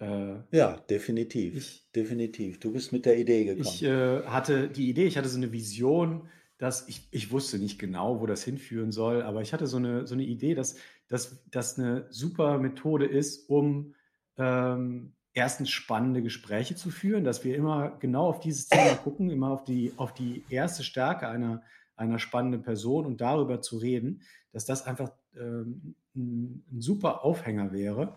äh, 0.00 0.32
Äh, 0.32 0.42
ja, 0.50 0.76
definitiv. 0.90 1.56
Ich, 1.56 1.90
definitiv. 1.92 2.60
Du 2.60 2.72
bist 2.72 2.92
mit 2.92 3.06
der 3.06 3.18
Idee 3.18 3.44
gekommen. 3.44 3.66
Ich 3.66 3.82
äh, 3.82 4.22
hatte 4.24 4.68
die 4.68 4.90
Idee, 4.90 5.06
ich 5.06 5.16
hatte 5.16 5.30
so 5.30 5.38
eine 5.38 5.50
Vision, 5.50 6.28
dass 6.58 6.86
ich, 6.86 7.08
ich 7.10 7.30
wusste 7.32 7.58
nicht 7.58 7.78
genau, 7.78 8.20
wo 8.20 8.26
das 8.26 8.44
hinführen 8.44 8.92
soll, 8.92 9.22
aber 9.22 9.40
ich 9.40 9.54
hatte 9.54 9.66
so 9.66 9.78
eine, 9.78 10.06
so 10.06 10.14
eine 10.14 10.24
Idee, 10.24 10.54
dass 10.54 10.76
das 11.08 11.78
eine 11.78 12.06
super 12.10 12.58
Methode 12.58 13.06
ist, 13.06 13.48
um 13.48 13.94
ähm, 14.36 15.14
erstens 15.32 15.70
spannende 15.70 16.20
Gespräche 16.20 16.74
zu 16.74 16.90
führen, 16.90 17.24
dass 17.24 17.44
wir 17.44 17.56
immer 17.56 17.96
genau 17.98 18.26
auf 18.26 18.40
dieses 18.40 18.68
Thema 18.68 18.94
gucken, 19.04 19.30
immer 19.30 19.52
auf 19.52 19.64
die, 19.64 19.94
auf 19.96 20.12
die 20.12 20.44
erste 20.50 20.84
Stärke 20.84 21.28
einer, 21.28 21.62
einer 21.96 22.18
spannenden 22.18 22.62
Person 22.62 23.06
und 23.06 23.20
darüber 23.20 23.60
zu 23.60 23.78
reden, 23.78 24.22
dass 24.52 24.64
das 24.64 24.86
einfach 24.86 25.12
ähm, 25.36 25.94
ein, 26.14 26.64
ein, 26.72 26.80
super 26.80 27.24
Aufhänger 27.24 27.72
wäre, 27.72 28.16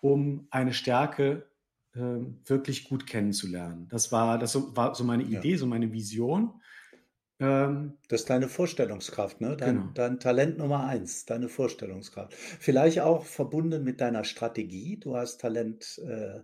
um 0.00 0.46
eine 0.50 0.72
Stärke 0.72 1.46
ähm, 1.94 2.40
wirklich 2.44 2.88
gut 2.88 3.06
kennenzulernen. 3.06 3.86
Das 3.90 4.12
war, 4.12 4.38
das 4.38 4.54
war 4.76 4.94
so 4.94 5.04
meine 5.04 5.22
Idee, 5.22 5.52
ja. 5.52 5.58
so 5.58 5.66
meine 5.66 5.92
Vision. 5.92 6.60
Ähm, 7.40 7.94
das 8.08 8.22
ist 8.22 8.30
deine 8.30 8.48
Vorstellungskraft, 8.48 9.40
ne? 9.40 9.56
Dein, 9.56 9.76
genau. 9.76 9.90
dein 9.94 10.20
Talent 10.20 10.58
Nummer 10.58 10.86
eins, 10.86 11.24
deine 11.24 11.48
Vorstellungskraft. 11.48 12.34
Vielleicht 12.34 13.00
auch 13.00 13.24
verbunden 13.24 13.84
mit 13.84 14.00
deiner 14.00 14.24
Strategie. 14.24 14.98
Du 14.98 15.16
hast 15.16 15.40
Talent 15.40 15.98
äh, 16.06 16.40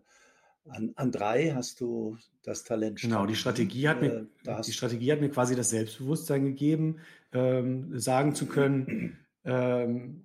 an, 0.68 0.92
an 0.96 1.12
drei, 1.12 1.52
hast 1.54 1.80
du 1.80 2.16
das 2.42 2.64
Talent. 2.64 3.00
Genau, 3.00 3.26
die 3.26 3.34
Strategie 3.34 3.88
hat 3.88 4.00
mir, 4.00 4.26
äh, 4.44 4.60
die 4.62 4.72
Strategie 4.72 5.12
hat 5.12 5.20
mir 5.20 5.30
quasi 5.30 5.56
das 5.56 5.70
Selbstbewusstsein 5.70 6.44
gegeben, 6.44 6.98
ähm, 7.32 7.98
sagen 7.98 8.34
zu 8.34 8.46
können, 8.46 9.18
ähm, 9.44 10.24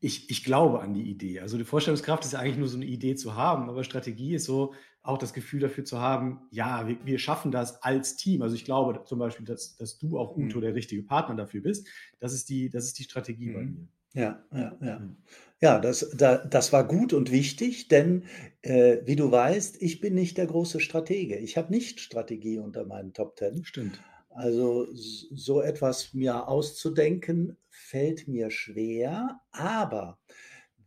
ich, 0.00 0.30
ich 0.30 0.44
glaube 0.44 0.80
an 0.80 0.94
die 0.94 1.10
Idee. 1.10 1.40
Also 1.40 1.56
die 1.56 1.64
Vorstellungskraft 1.64 2.24
ist 2.24 2.32
ja 2.32 2.40
eigentlich 2.40 2.58
nur 2.58 2.68
so 2.68 2.76
eine 2.76 2.86
Idee 2.86 3.14
zu 3.14 3.36
haben, 3.36 3.68
aber 3.70 3.84
Strategie 3.84 4.34
ist 4.34 4.44
so 4.44 4.74
auch 5.02 5.18
das 5.18 5.32
Gefühl 5.32 5.60
dafür 5.60 5.84
zu 5.84 5.98
haben, 5.98 6.42
ja, 6.50 6.86
wir, 6.86 6.98
wir 7.04 7.18
schaffen 7.18 7.50
das 7.50 7.82
als 7.82 8.16
Team. 8.16 8.42
Also 8.42 8.54
ich 8.54 8.64
glaube 8.64 9.02
zum 9.04 9.18
Beispiel, 9.18 9.46
dass, 9.46 9.76
dass 9.76 9.98
du 9.98 10.18
auch 10.18 10.36
Uto 10.36 10.58
mhm. 10.58 10.62
der 10.62 10.74
richtige 10.74 11.02
Partner 11.02 11.34
dafür 11.34 11.62
bist. 11.62 11.88
Das 12.20 12.32
ist 12.32 12.48
die, 12.48 12.70
das 12.70 12.84
ist 12.84 12.98
die 12.98 13.04
Strategie 13.04 13.48
mhm. 13.48 13.54
bei 13.54 13.64
mir. 13.64 13.88
Ja, 14.14 14.44
ja, 14.52 14.76
ja. 14.80 14.98
Mhm. 14.98 15.16
Ja, 15.62 15.78
das, 15.78 16.10
da, 16.12 16.38
das 16.38 16.72
war 16.72 16.86
gut 16.86 17.12
und 17.12 17.30
wichtig, 17.30 17.86
denn 17.86 18.24
äh, 18.62 18.98
wie 19.04 19.14
du 19.14 19.30
weißt, 19.30 19.80
ich 19.80 20.00
bin 20.00 20.14
nicht 20.14 20.36
der 20.36 20.46
große 20.46 20.80
Stratege. 20.80 21.36
Ich 21.36 21.56
habe 21.56 21.72
nicht 21.72 22.00
Strategie 22.00 22.58
unter 22.58 22.84
meinen 22.84 23.12
Top 23.12 23.36
Ten. 23.36 23.64
Stimmt. 23.64 24.02
Also 24.30 24.88
so 24.92 25.60
etwas 25.60 26.14
mir 26.14 26.48
auszudenken, 26.48 27.56
fällt 27.68 28.26
mir 28.26 28.50
schwer, 28.50 29.40
aber 29.52 30.18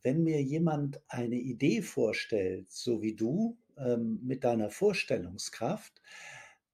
wenn 0.03 0.23
mir 0.23 0.41
jemand 0.41 1.01
eine 1.07 1.35
Idee 1.35 1.81
vorstellt, 1.81 2.69
so 2.69 3.01
wie 3.01 3.15
du 3.15 3.57
ähm, 3.77 4.19
mit 4.23 4.43
deiner 4.43 4.69
Vorstellungskraft, 4.69 6.01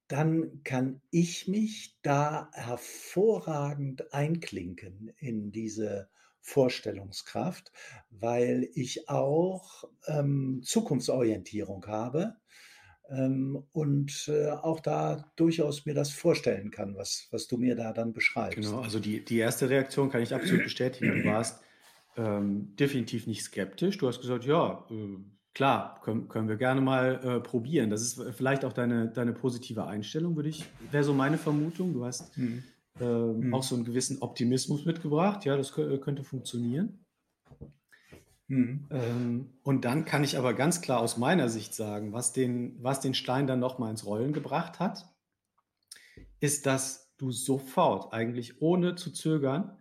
dann 0.07 0.63
kann 0.63 1.01
ich 1.11 1.47
mich 1.47 1.97
da 2.01 2.49
hervorragend 2.53 4.13
einklinken 4.13 5.13
in 5.19 5.51
diese 5.51 6.09
Vorstellungskraft, 6.41 7.71
weil 8.09 8.69
ich 8.73 9.09
auch 9.09 9.85
ähm, 10.07 10.61
Zukunftsorientierung 10.63 11.85
habe 11.87 12.35
ähm, 13.09 13.63
und 13.71 14.27
äh, 14.27 14.49
auch 14.49 14.79
da 14.79 15.31
durchaus 15.35 15.85
mir 15.85 15.93
das 15.93 16.11
vorstellen 16.11 16.71
kann, 16.71 16.95
was, 16.95 17.27
was 17.31 17.47
du 17.47 17.57
mir 17.57 17.75
da 17.75 17.93
dann 17.93 18.13
beschreibst. 18.13 18.57
Genau, 18.57 18.81
also 18.81 18.99
die, 18.99 19.23
die 19.23 19.37
erste 19.37 19.69
Reaktion 19.69 20.09
kann 20.09 20.21
ich 20.21 20.33
absolut 20.33 20.63
bestätigen. 20.63 21.21
Du 21.21 21.29
warst 21.29 21.61
ähm, 22.17 22.75
definitiv 22.75 23.27
nicht 23.27 23.43
skeptisch. 23.43 23.97
Du 23.97 24.07
hast 24.07 24.21
gesagt, 24.21 24.45
ja, 24.45 24.85
äh, 24.89 25.17
klar, 25.53 25.99
können, 26.03 26.27
können 26.27 26.47
wir 26.47 26.57
gerne 26.57 26.81
mal 26.81 27.19
äh, 27.23 27.39
probieren. 27.39 27.89
Das 27.89 28.01
ist 28.01 28.21
vielleicht 28.33 28.65
auch 28.65 28.73
deine, 28.73 29.09
deine 29.09 29.33
positive 29.33 29.85
Einstellung, 29.85 30.35
würde 30.35 30.49
ich, 30.49 30.65
wäre 30.91 31.03
so 31.03 31.13
meine 31.13 31.37
Vermutung. 31.37 31.93
Du 31.93 32.05
hast 32.05 32.37
mhm. 32.37 32.63
Mhm. 32.99 33.53
auch 33.53 33.63
so 33.63 33.75
einen 33.75 33.85
gewissen 33.85 34.21
Optimismus 34.21 34.85
mitgebracht. 34.85 35.45
Ja, 35.45 35.57
das 35.57 35.73
könnte 35.73 36.23
funktionieren. 36.23 37.05
Mhm. 38.47 38.87
Ähm, 38.91 39.53
und 39.63 39.85
dann 39.85 40.05
kann 40.05 40.23
ich 40.23 40.37
aber 40.37 40.53
ganz 40.53 40.81
klar 40.81 40.99
aus 40.99 41.17
meiner 41.17 41.49
Sicht 41.49 41.73
sagen, 41.73 42.11
was 42.11 42.33
den, 42.33 42.75
was 42.83 42.99
den 42.99 43.13
Stein 43.13 43.47
dann 43.47 43.59
nochmal 43.59 43.91
ins 43.91 44.05
Rollen 44.05 44.33
gebracht 44.33 44.79
hat, 44.79 45.09
ist, 46.39 46.65
dass 46.65 47.15
du 47.17 47.31
sofort, 47.31 48.13
eigentlich 48.13 48.61
ohne 48.61 48.95
zu 48.95 49.11
zögern, 49.11 49.77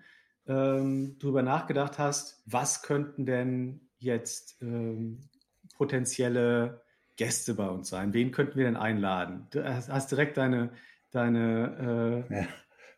ähm, 0.47 1.17
darüber 1.19 1.43
nachgedacht 1.43 1.99
hast, 1.99 2.43
was 2.47 2.83
könnten 2.83 3.26
denn 3.26 3.88
jetzt 3.99 4.62
ähm, 4.62 5.29
potenzielle 5.75 6.83
Gäste 7.17 7.55
bei 7.55 7.69
uns 7.69 7.88
sein? 7.88 8.12
Wen 8.12 8.31
könnten 8.31 8.57
wir 8.57 8.67
denn 8.67 8.76
einladen? 8.76 9.49
Du 9.50 9.64
hast, 9.64 9.88
hast 9.88 10.11
direkt 10.11 10.37
deine, 10.37 10.73
deine 11.11 12.26
äh, 12.31 12.35
ja 12.35 12.47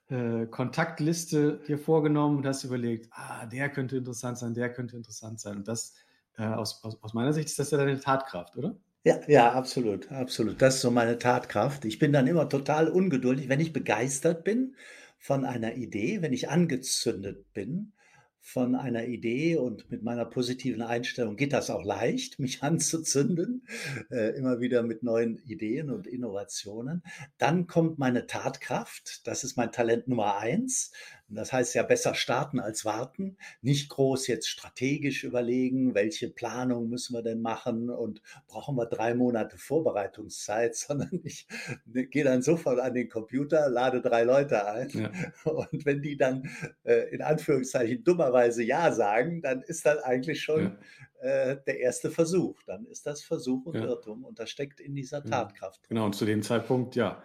äh, 0.09 0.47
Kontaktliste 0.47 1.61
dir 1.67 1.79
vorgenommen 1.79 2.39
und 2.39 2.47
hast 2.47 2.65
überlegt, 2.65 3.09
ah, 3.13 3.47
der 3.47 3.69
könnte 3.69 3.97
interessant 3.97 4.39
sein, 4.39 4.55
der 4.55 4.73
könnte 4.73 4.97
interessant 4.97 5.41
sein. 5.41 5.59
Und 5.59 5.69
das, 5.69 5.95
äh, 6.37 6.45
aus, 6.45 6.83
aus, 6.85 7.03
aus 7.03 7.15
meiner 7.15 7.33
Sicht 7.33 7.49
ist 7.49 7.59
das 7.59 7.71
ja 7.71 7.79
deine 7.79 8.01
Tatkraft, 8.01 8.57
oder? 8.57 8.77
Ja, 9.05 9.21
ja, 9.27 9.53
absolut, 9.53 10.13
absolut. 10.13 10.63
Das 10.63 10.77
ist 10.77 10.83
so 10.83 10.91
meine 10.91 11.19
Tatkraft. 11.19 11.85
Ich 11.85 11.99
bin 11.99 12.13
dann 12.13 12.29
immer 12.29 12.49
total 12.49 12.89
ungeduldig, 12.89 13.49
wenn 13.49 13.59
ich 13.59 13.73
begeistert 13.73 14.45
bin 14.45 14.77
von 15.19 15.45
einer 15.45 15.75
Idee, 15.75 16.23
wenn 16.23 16.33
ich 16.33 16.49
angezündet 16.49 17.53
bin, 17.53 17.93
von 18.45 18.75
einer 18.75 19.07
Idee 19.07 19.57
und 19.57 19.89
mit 19.89 20.03
meiner 20.03 20.25
positiven 20.25 20.83
Einstellung 20.83 21.37
geht 21.37 21.53
das 21.53 21.71
auch 21.71 21.85
leicht, 21.85 22.39
mich 22.41 22.63
anzuzünden, 22.63 23.65
äh, 24.11 24.37
immer 24.37 24.61
wieder 24.61 24.83
mit 24.83 25.05
neuen 25.05 25.39
Ideen 25.47 25.91
und 25.91 26.09
Innovationen. 26.09 27.05
Dann 27.39 27.69
kommt 27.69 27.99
meine 27.99 28.27
Tatkraft, 28.27 29.27
das 29.27 29.45
ist 29.45 29.57
mein 29.57 29.71
Talent 29.71 30.09
Nummer 30.09 30.37
eins. 30.39 30.91
Das 31.35 31.53
heißt 31.53 31.75
ja 31.75 31.83
besser 31.83 32.15
starten 32.15 32.61
als 32.61 32.85
warten, 32.85 33.37
nicht 33.61 33.89
groß 33.89 34.27
jetzt 34.27 34.49
strategisch 34.49 35.25
überlegen, 35.25 35.95
welche 35.95 36.29
Planung 36.29 36.89
müssen 36.89 37.15
wir 37.15 37.23
denn 37.23 37.41
machen 37.41 37.91
und 37.91 38.23
brauchen 38.47 38.77
wir 38.77 38.87
drei 38.87 39.15
Monate 39.15 39.59
Vorbereitungszeit, 39.59 40.75
sondern 40.77 41.21
ich 41.25 41.47
gehe 41.87 42.25
dann 42.25 42.43
sofort 42.43 42.81
an 42.81 42.95
den 42.95 43.09
Computer, 43.09 43.69
lade 43.69 44.01
drei 44.01 44.25
Leute 44.25 44.67
ein 44.67 44.89
ja. 44.91 45.11
und 45.45 45.85
wenn 45.85 46.03
die 46.03 46.17
dann 46.17 46.49
äh, 46.85 47.11
in 47.15 47.23
Anführungszeichen 47.23 48.05
dummerweise 48.05 48.63
Ja 48.63 48.93
sagen, 48.93 49.43
dann 49.43 49.63
ist 49.63 49.87
das 49.87 50.03
eigentlich 50.03 50.43
schon 50.43 50.79
ja. 51.23 51.51
äh, 51.51 51.59
der 51.67 51.81
erste 51.81 52.11
Versuch. 52.11 52.63
Dann 52.67 52.87
ist 52.87 53.07
das 53.07 53.23
Versuch 53.23 53.67
und 53.67 53.77
ja. 53.77 53.85
Irrtum 53.85 54.25
und 54.25 54.39
das 54.39 54.51
steckt 54.51 54.81
in 54.81 54.95
dieser 54.95 55.23
Tatkraft. 55.25 55.89
Genau, 55.89 56.07
und 56.07 56.15
zu 56.15 56.25
dem 56.25 56.43
Zeitpunkt, 56.43 56.97
ja, 56.97 57.23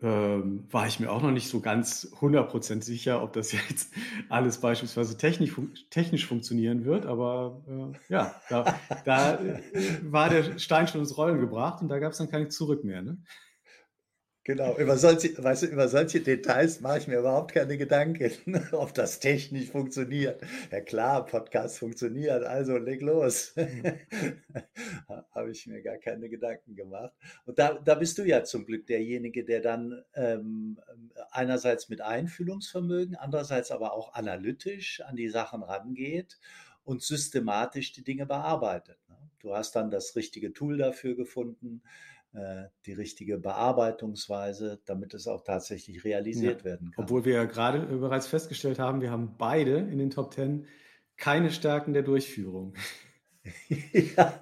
ähm, 0.00 0.66
war 0.70 0.86
ich 0.86 1.00
mir 1.00 1.10
auch 1.10 1.22
noch 1.22 1.30
nicht 1.30 1.48
so 1.48 1.60
ganz 1.60 2.12
100% 2.20 2.82
sicher, 2.82 3.22
ob 3.22 3.32
das 3.32 3.52
jetzt 3.68 3.92
alles 4.28 4.60
beispielsweise 4.60 5.16
technisch, 5.16 5.54
technisch 5.90 6.26
funktionieren 6.26 6.84
wird. 6.84 7.06
Aber 7.06 7.62
äh, 7.68 8.12
ja, 8.12 8.34
da, 8.48 8.78
da 9.04 9.34
äh, 9.36 9.62
war 10.02 10.28
der 10.28 10.58
Stein 10.58 10.88
schon 10.88 11.00
ins 11.00 11.16
Rollen 11.16 11.40
gebracht 11.40 11.82
und 11.82 11.88
da 11.88 11.98
gab 11.98 12.12
es 12.12 12.18
dann 12.18 12.30
kein 12.30 12.50
Zurück 12.50 12.84
mehr. 12.84 13.02
Ne? 13.02 13.18
Genau, 14.46 14.76
über 14.76 14.98
solche, 14.98 15.42
weißt 15.42 15.62
du, 15.62 15.66
über 15.68 15.88
solche 15.88 16.20
Details 16.20 16.82
mache 16.82 16.98
ich 16.98 17.08
mir 17.08 17.18
überhaupt 17.18 17.54
keine 17.54 17.78
Gedanken, 17.78 18.30
ob 18.72 18.92
das 18.92 19.18
technisch 19.18 19.70
funktioniert. 19.70 20.42
Ja 20.70 20.82
klar, 20.82 21.24
Podcast 21.24 21.78
funktioniert, 21.78 22.44
also 22.44 22.76
leg 22.76 23.00
los. 23.00 23.54
Habe 25.34 25.50
ich 25.50 25.66
mir 25.66 25.80
gar 25.80 25.96
keine 25.96 26.28
Gedanken 26.28 26.76
gemacht. 26.76 27.14
Und 27.46 27.58
da, 27.58 27.72
da 27.72 27.94
bist 27.94 28.18
du 28.18 28.22
ja 28.22 28.44
zum 28.44 28.66
Glück 28.66 28.86
derjenige, 28.86 29.46
der 29.46 29.62
dann 29.62 30.04
ähm, 30.14 30.78
einerseits 31.30 31.88
mit 31.88 32.02
Einfühlungsvermögen, 32.02 33.16
andererseits 33.16 33.70
aber 33.70 33.94
auch 33.94 34.12
analytisch 34.12 35.00
an 35.00 35.16
die 35.16 35.30
Sachen 35.30 35.62
rangeht 35.62 36.38
und 36.84 37.02
systematisch 37.02 37.92
die 37.92 38.04
Dinge 38.04 38.26
bearbeitet. 38.26 38.98
Ne? 39.08 39.16
Du 39.40 39.54
hast 39.54 39.74
dann 39.74 39.90
das 39.90 40.16
richtige 40.16 40.52
Tool 40.52 40.76
dafür 40.76 41.16
gefunden 41.16 41.80
die 42.86 42.92
richtige 42.92 43.38
Bearbeitungsweise, 43.38 44.80
damit 44.86 45.14
es 45.14 45.28
auch 45.28 45.44
tatsächlich 45.44 46.04
realisiert 46.04 46.60
ja. 46.60 46.64
werden 46.64 46.90
kann. 46.90 47.04
Obwohl 47.04 47.24
wir 47.24 47.34
ja 47.34 47.44
gerade 47.44 47.80
bereits 47.80 48.26
festgestellt 48.26 48.78
haben, 48.78 49.00
wir 49.00 49.10
haben 49.10 49.36
beide 49.38 49.76
in 49.76 49.98
den 49.98 50.10
Top 50.10 50.32
Ten 50.32 50.66
keine 51.16 51.50
Stärken 51.52 51.92
der 51.92 52.02
Durchführung. 52.02 52.74
Ja, 54.16 54.40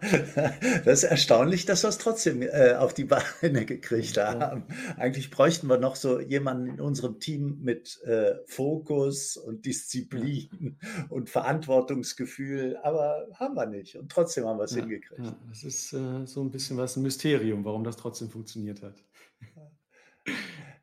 das 0.84 1.02
ist 1.02 1.10
erstaunlich, 1.10 1.66
dass 1.66 1.82
wir 1.82 1.88
es 1.88 1.98
trotzdem 1.98 2.42
äh, 2.42 2.74
auf 2.74 2.94
die 2.94 3.04
Beine 3.04 3.64
gekriegt 3.66 4.16
haben. 4.18 4.64
Eigentlich 4.96 5.30
bräuchten 5.30 5.66
wir 5.66 5.78
noch 5.78 5.96
so 5.96 6.20
jemanden 6.20 6.66
in 6.66 6.80
unserem 6.80 7.18
Team 7.18 7.58
mit 7.62 8.00
äh, 8.04 8.34
Fokus 8.46 9.36
und 9.36 9.66
Disziplin 9.66 10.76
ja. 10.80 11.06
und 11.08 11.30
Verantwortungsgefühl, 11.30 12.78
aber 12.82 13.26
haben 13.34 13.54
wir 13.54 13.66
nicht. 13.66 13.96
Und 13.96 14.10
trotzdem 14.10 14.46
haben 14.46 14.58
wir 14.58 14.64
es 14.64 14.74
ja, 14.74 14.82
hingekriegt. 14.82 15.24
Ja, 15.24 15.36
das 15.48 15.64
ist 15.64 15.92
äh, 15.92 16.26
so 16.26 16.42
ein 16.42 16.50
bisschen 16.50 16.76
was 16.76 16.96
ein 16.96 17.02
Mysterium, 17.02 17.64
warum 17.64 17.84
das 17.84 17.96
trotzdem 17.96 18.30
funktioniert 18.30 18.82
hat. 18.82 18.94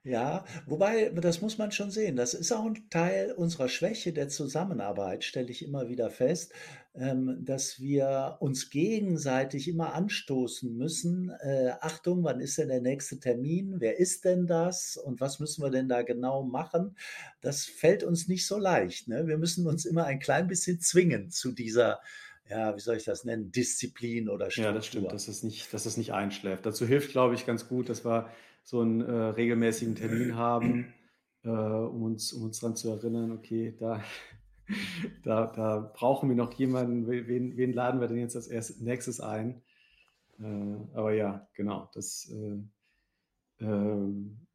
Ja, 0.04 0.46
wobei, 0.66 1.10
das 1.10 1.42
muss 1.42 1.58
man 1.58 1.72
schon 1.72 1.92
sehen. 1.92 2.16
Das 2.16 2.34
ist 2.34 2.54
auch 2.54 2.66
ein 2.66 2.90
Teil 2.90 3.34
unserer 3.34 3.68
Schwäche 3.68 4.14
der 4.14 4.30
Zusammenarbeit, 4.30 5.26
stelle 5.26 5.50
ich 5.50 5.64
immer 5.64 5.90
wieder 5.90 6.10
fest. 6.10 6.54
ähm, 6.96 7.38
dass 7.46 7.80
wir 7.80 8.38
uns 8.40 8.70
gegenseitig 8.70 9.68
immer 9.68 9.94
anstoßen 9.94 10.76
müssen. 10.76 11.32
Äh, 11.42 11.72
Achtung, 11.82 12.24
wann 12.24 12.42
ist 12.42 12.58
denn 12.58 12.68
der 12.68 12.82
nächste 12.82 13.20
Termin? 13.20 13.76
Wer 13.80 14.00
ist 14.00 14.26
denn 14.26 14.48
das? 14.48 14.98
Und 14.98 15.22
was 15.22 15.40
müssen 15.40 15.64
wir 15.64 15.70
denn 15.70 15.88
da 15.88 16.02
genau 16.02 16.44
machen? 16.44 16.98
Das 17.42 17.66
fällt 17.66 18.04
uns 18.04 18.28
nicht 18.28 18.46
so 18.48 18.58
leicht. 18.58 19.08
Ne? 19.08 19.28
Wir 19.28 19.38
müssen 19.38 19.68
uns 19.68 19.86
immer 19.86 20.06
ein 20.06 20.20
klein 20.20 20.48
bisschen 20.48 20.80
zwingen 20.82 21.30
zu 21.30 21.52
dieser 21.52 22.00
ja, 22.50 22.76
wie 22.76 22.80
soll 22.80 22.98
ich 22.98 23.04
das 23.04 23.26
nennen, 23.26 23.52
Disziplin 23.52 24.28
oder 24.28 24.50
Struktur. 24.50 24.72
Ja, 24.72 24.76
das 24.76 24.88
stimmt, 24.88 25.12
dass 25.12 25.28
es 25.28 25.44
nicht, 25.44 25.72
dass 25.72 25.86
es 25.86 25.98
nicht 25.98 26.14
einschläft. 26.14 26.66
Dazu 26.66 26.88
hilft, 26.88 27.12
glaube 27.12 27.36
ich, 27.36 27.46
ganz 27.46 27.68
gut, 27.68 27.90
dass 27.90 28.04
wir 28.04 28.28
so 28.64 28.82
einen 28.82 29.02
äh, 29.02 29.12
regelmäßigen 29.12 29.96
Termin 29.96 30.36
haben, 30.36 30.94
äh, 31.44 31.50
um, 31.50 32.04
uns, 32.04 32.34
um 32.34 32.44
uns 32.44 32.60
daran 32.60 32.76
zu 32.76 32.90
erinnern, 32.90 33.32
okay, 33.32 33.76
da, 33.80 34.04
da, 35.24 35.48
da 35.48 35.92
brauchen 35.94 36.30
wir 36.30 36.36
noch 36.36 36.54
jemanden, 36.54 37.08
wen, 37.08 37.58
wen 37.58 37.74
laden 37.74 38.02
wir 38.02 38.08
denn 38.08 38.20
jetzt 38.20 38.36
als 38.36 38.48
erstes, 38.48 38.80
nächstes 38.80 39.20
ein? 39.20 39.62
Äh, 40.40 40.76
aber 40.94 41.14
ja, 41.14 41.48
genau, 41.54 41.90
das 41.94 42.32
äh, 42.32 43.66
ähm, 43.66 44.48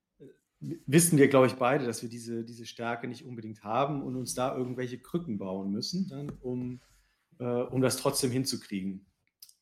wissen 0.87 1.19
wir, 1.19 1.29
glaube 1.29 1.47
ich, 1.47 1.55
beide, 1.55 1.85
dass 1.85 2.03
wir 2.03 2.09
diese, 2.09 2.45
diese 2.45 2.67
Stärke 2.67 3.09
nicht 3.09 3.25
unbedingt 3.25 3.65
haben 3.65 4.03
und 4.03 4.17
uns 4.17 4.35
da 4.35 4.57
irgendwelche 4.57 4.99
Krücken 4.99 5.39
bauen 5.39 5.71
müssen, 5.71 6.09
dann, 6.09 6.31
um, 6.41 6.81
äh, 7.39 7.45
um 7.45 7.81
das 7.81 7.97
trotzdem 7.97 8.31
hinzukriegen. 8.31 9.07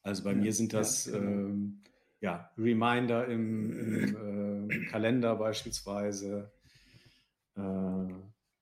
Also 0.03 0.25
bei 0.25 0.33
ja, 0.33 0.37
mir 0.37 0.53
sind 0.53 0.73
das 0.73 1.07
ja, 1.07 1.19
genau. 1.19 1.31
ähm, 1.31 1.83
ja, 2.23 2.51
Reminder 2.57 3.27
im, 3.27 3.79
im 3.79 4.71
äh, 4.71 4.85
Kalender 4.87 5.35
beispielsweise. 5.35 6.53
Äh, 7.57 8.15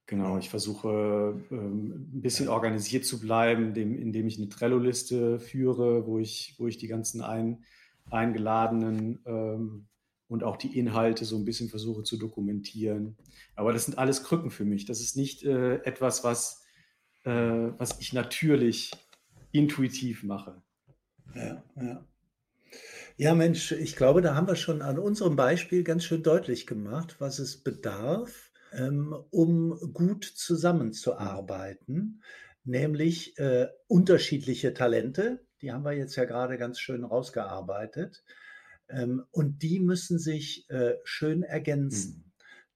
genau, 0.07 0.39
ich 0.39 0.49
versuche 0.49 1.39
ähm, 1.51 2.09
ein 2.15 2.23
bisschen 2.23 2.49
organisiert 2.49 3.05
zu 3.05 3.21
bleiben, 3.21 3.67
indem, 3.67 3.99
indem 3.99 4.27
ich 4.27 4.39
eine 4.39 4.49
Trello-Liste 4.49 5.39
führe, 5.39 6.07
wo 6.07 6.19
ich, 6.19 6.55
wo 6.59 6.69
ich 6.69 6.79
die 6.79 6.89
ganzen 6.89 7.21
ein, 7.21 7.63
eingeladenen 8.11 9.21
ähm, 9.27 9.89
und 10.27 10.43
auch 10.43 10.57
die 10.57 10.79
Inhalte 10.79 11.27
so 11.27 11.37
ein 11.37 11.45
bisschen 11.45 11.69
versuche 11.69 12.03
zu 12.03 12.17
dokumentieren. 12.17 13.19
Aber 13.57 13.75
das 13.75 13.85
sind 13.85 13.99
alles 13.99 14.25
Krücken 14.25 14.51
für 14.51 14.65
mich. 14.65 14.87
Das 14.87 15.01
ist 15.01 15.19
nicht 15.19 15.45
äh, 15.45 15.83
etwas, 15.83 16.25
was, 16.25 16.65
äh, 17.25 17.31
was 17.77 18.01
ich 18.01 18.15
natürlich 18.15 18.91
intuitiv 19.53 20.23
mache. 20.23 20.63
Ja, 21.35 21.63
ja. 21.77 22.07
Ja, 23.21 23.35
Mensch, 23.35 23.73
ich 23.73 23.97
glaube, 23.97 24.23
da 24.23 24.35
haben 24.35 24.47
wir 24.47 24.57
schon 24.57 24.81
an 24.81 24.99
unserem 24.99 25.37
Beispiel 25.37 25.85
ganz 25.85 26.05
schön 26.05 26.23
deutlich 26.23 26.67
gemacht, 26.67 27.17
was 27.19 27.39
es 27.39 27.63
bedarf, 27.63 28.51
ähm, 28.73 29.15
um 29.29 29.79
gut 29.93 30.25
zusammenzuarbeiten, 30.25 32.23
nämlich 32.65 33.39
äh, 33.39 33.67
unterschiedliche 33.89 34.73
Talente, 34.73 35.45
die 35.61 35.71
haben 35.71 35.85
wir 35.85 35.93
jetzt 35.93 36.17
ja 36.17 36.25
gerade 36.25 36.57
ganz 36.57 36.81
schön 36.81 37.05
rausgearbeitet, 37.05 38.25
ähm, 38.89 39.27
und 39.33 39.61
die 39.61 39.81
müssen 39.81 40.19
sich 40.19 40.65
äh, 40.71 40.95
schön 41.05 41.43
ergänzen. 41.43 42.25
Mhm. 42.25 42.30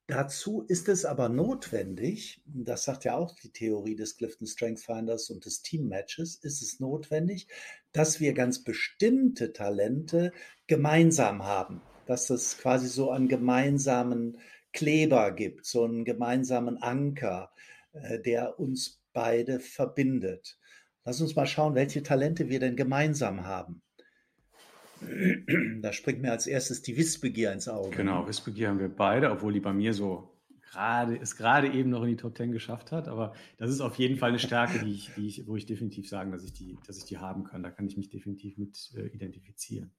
Dazu 0.06 0.62
ist 0.68 0.88
es 0.90 1.06
aber 1.06 1.30
notwendig, 1.30 2.42
das 2.44 2.84
sagt 2.84 3.04
ja 3.04 3.16
auch 3.16 3.34
die 3.36 3.50
Theorie 3.50 3.96
des 3.96 4.18
Clifton 4.18 4.46
Strength 4.46 4.80
Finders 4.80 5.30
und 5.30 5.46
des 5.46 5.62
Team 5.62 5.88
Matches, 5.88 6.36
ist 6.36 6.60
es 6.60 6.78
notwendig, 6.78 7.48
dass 7.92 8.20
wir 8.20 8.34
ganz 8.34 8.62
bestimmte 8.62 9.54
Talente 9.54 10.32
gemeinsam 10.66 11.44
haben, 11.44 11.80
dass 12.04 12.28
es 12.28 12.58
quasi 12.58 12.88
so 12.88 13.10
einen 13.10 13.28
gemeinsamen 13.28 14.36
Kleber 14.74 15.32
gibt, 15.32 15.64
so 15.64 15.84
einen 15.84 16.04
gemeinsamen 16.04 16.76
Anker, 16.82 17.50
äh, 17.92 18.20
der 18.20 18.58
uns 18.60 19.00
beide 19.14 19.58
verbindet. 19.58 20.58
Lass 21.04 21.22
uns 21.22 21.34
mal 21.34 21.46
schauen, 21.46 21.74
welche 21.74 22.02
Talente 22.02 22.50
wir 22.50 22.60
denn 22.60 22.76
gemeinsam 22.76 23.46
haben. 23.46 23.83
Da 25.80 25.92
springt 25.92 26.22
mir 26.22 26.32
als 26.32 26.46
erstes 26.46 26.82
die 26.82 26.96
Wissbegier 26.96 27.52
ins 27.52 27.68
Auge. 27.68 27.96
Genau, 27.96 28.26
Wissbegier 28.26 28.68
haben 28.68 28.78
wir 28.78 28.88
beide, 28.88 29.30
obwohl 29.30 29.52
die 29.52 29.60
bei 29.60 29.72
mir 29.72 29.92
so 29.92 30.34
gerade, 30.74 31.16
es 31.16 31.36
gerade 31.36 31.72
eben 31.72 31.90
noch 31.90 32.02
in 32.02 32.10
die 32.10 32.16
Top 32.16 32.34
Ten 32.34 32.52
geschafft 32.52 32.92
hat. 32.92 33.08
Aber 33.08 33.34
das 33.58 33.70
ist 33.70 33.80
auf 33.80 33.96
jeden 33.96 34.16
Fall 34.16 34.30
eine 34.30 34.38
Stärke, 34.38 34.84
die 34.84 34.92
ich, 34.92 35.10
die 35.16 35.26
ich, 35.26 35.46
wo 35.46 35.56
ich 35.56 35.66
definitiv 35.66 36.08
sagen, 36.08 36.32
dass 36.32 36.44
ich 36.44 36.52
die, 36.52 36.76
dass 36.86 36.98
ich 36.98 37.04
die 37.04 37.18
haben 37.18 37.44
kann. 37.44 37.62
Da 37.62 37.70
kann 37.70 37.86
ich 37.86 37.96
mich 37.96 38.10
definitiv 38.10 38.58
mit 38.58 38.92
äh, 38.96 39.06
identifizieren. 39.06 39.92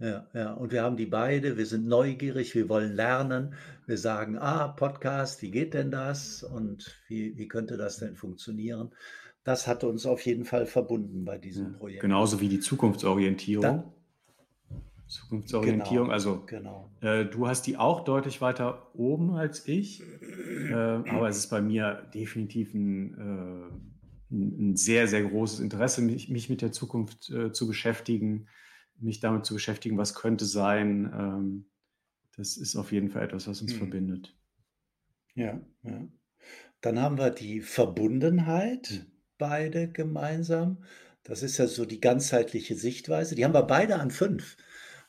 Ja, 0.00 0.26
ja, 0.34 0.52
und 0.52 0.72
wir 0.72 0.82
haben 0.82 0.96
die 0.96 1.06
beide, 1.06 1.56
wir 1.56 1.66
sind 1.66 1.86
neugierig, 1.86 2.54
wir 2.56 2.68
wollen 2.68 2.94
lernen. 2.94 3.54
Wir 3.86 3.96
sagen, 3.96 4.36
ah, 4.38 4.68
Podcast, 4.68 5.40
wie 5.40 5.52
geht 5.52 5.72
denn 5.72 5.92
das? 5.92 6.42
Und 6.42 7.00
wie, 7.06 7.38
wie 7.38 7.46
könnte 7.46 7.76
das 7.76 7.98
denn 7.98 8.16
funktionieren? 8.16 8.90
Das 9.44 9.68
hat 9.68 9.84
uns 9.84 10.04
auf 10.04 10.20
jeden 10.22 10.44
Fall 10.44 10.66
verbunden 10.66 11.24
bei 11.24 11.38
diesem 11.38 11.72
ja, 11.72 11.78
Projekt. 11.78 12.02
Genauso 12.02 12.40
wie 12.40 12.48
die 12.48 12.60
Zukunftsorientierung. 12.60 13.62
Da, 13.62 13.94
Zukunftsorientierung. 15.14 16.06
Genau, 16.06 16.12
also 16.12 16.42
genau. 16.46 16.90
Äh, 17.00 17.24
du 17.24 17.46
hast 17.46 17.66
die 17.66 17.76
auch 17.76 18.04
deutlich 18.04 18.40
weiter 18.40 18.90
oben 18.94 19.34
als 19.34 19.66
ich, 19.68 20.02
äh, 20.02 20.74
aber 20.74 21.28
es 21.28 21.38
ist 21.38 21.48
bei 21.48 21.60
mir 21.60 22.10
definitiv 22.12 22.74
ein, 22.74 23.14
äh, 23.14 24.34
ein 24.34 24.76
sehr, 24.76 25.06
sehr 25.06 25.22
großes 25.22 25.60
Interesse, 25.60 26.02
mich, 26.02 26.28
mich 26.28 26.50
mit 26.50 26.62
der 26.62 26.72
Zukunft 26.72 27.30
äh, 27.30 27.52
zu 27.52 27.66
beschäftigen, 27.66 28.48
mich 28.98 29.20
damit 29.20 29.46
zu 29.46 29.54
beschäftigen, 29.54 29.96
was 29.98 30.14
könnte 30.14 30.44
sein. 30.44 31.12
Ähm, 31.16 31.66
das 32.36 32.56
ist 32.56 32.74
auf 32.74 32.90
jeden 32.90 33.10
Fall 33.10 33.22
etwas, 33.22 33.46
was 33.46 33.62
uns 33.62 33.74
mhm. 33.74 33.78
verbindet. 33.78 34.36
Ja, 35.34 35.60
ja. 35.82 36.08
Dann 36.80 37.00
haben 37.00 37.18
wir 37.18 37.30
die 37.30 37.60
Verbundenheit, 37.60 38.90
mhm. 38.90 39.12
beide 39.38 39.90
gemeinsam. 39.90 40.78
Das 41.22 41.42
ist 41.42 41.56
ja 41.56 41.66
so 41.66 41.86
die 41.86 42.00
ganzheitliche 42.00 42.74
Sichtweise. 42.74 43.34
Die 43.34 43.44
haben 43.44 43.54
wir 43.54 43.62
beide 43.62 43.96
an 43.96 44.10
fünf. 44.10 44.56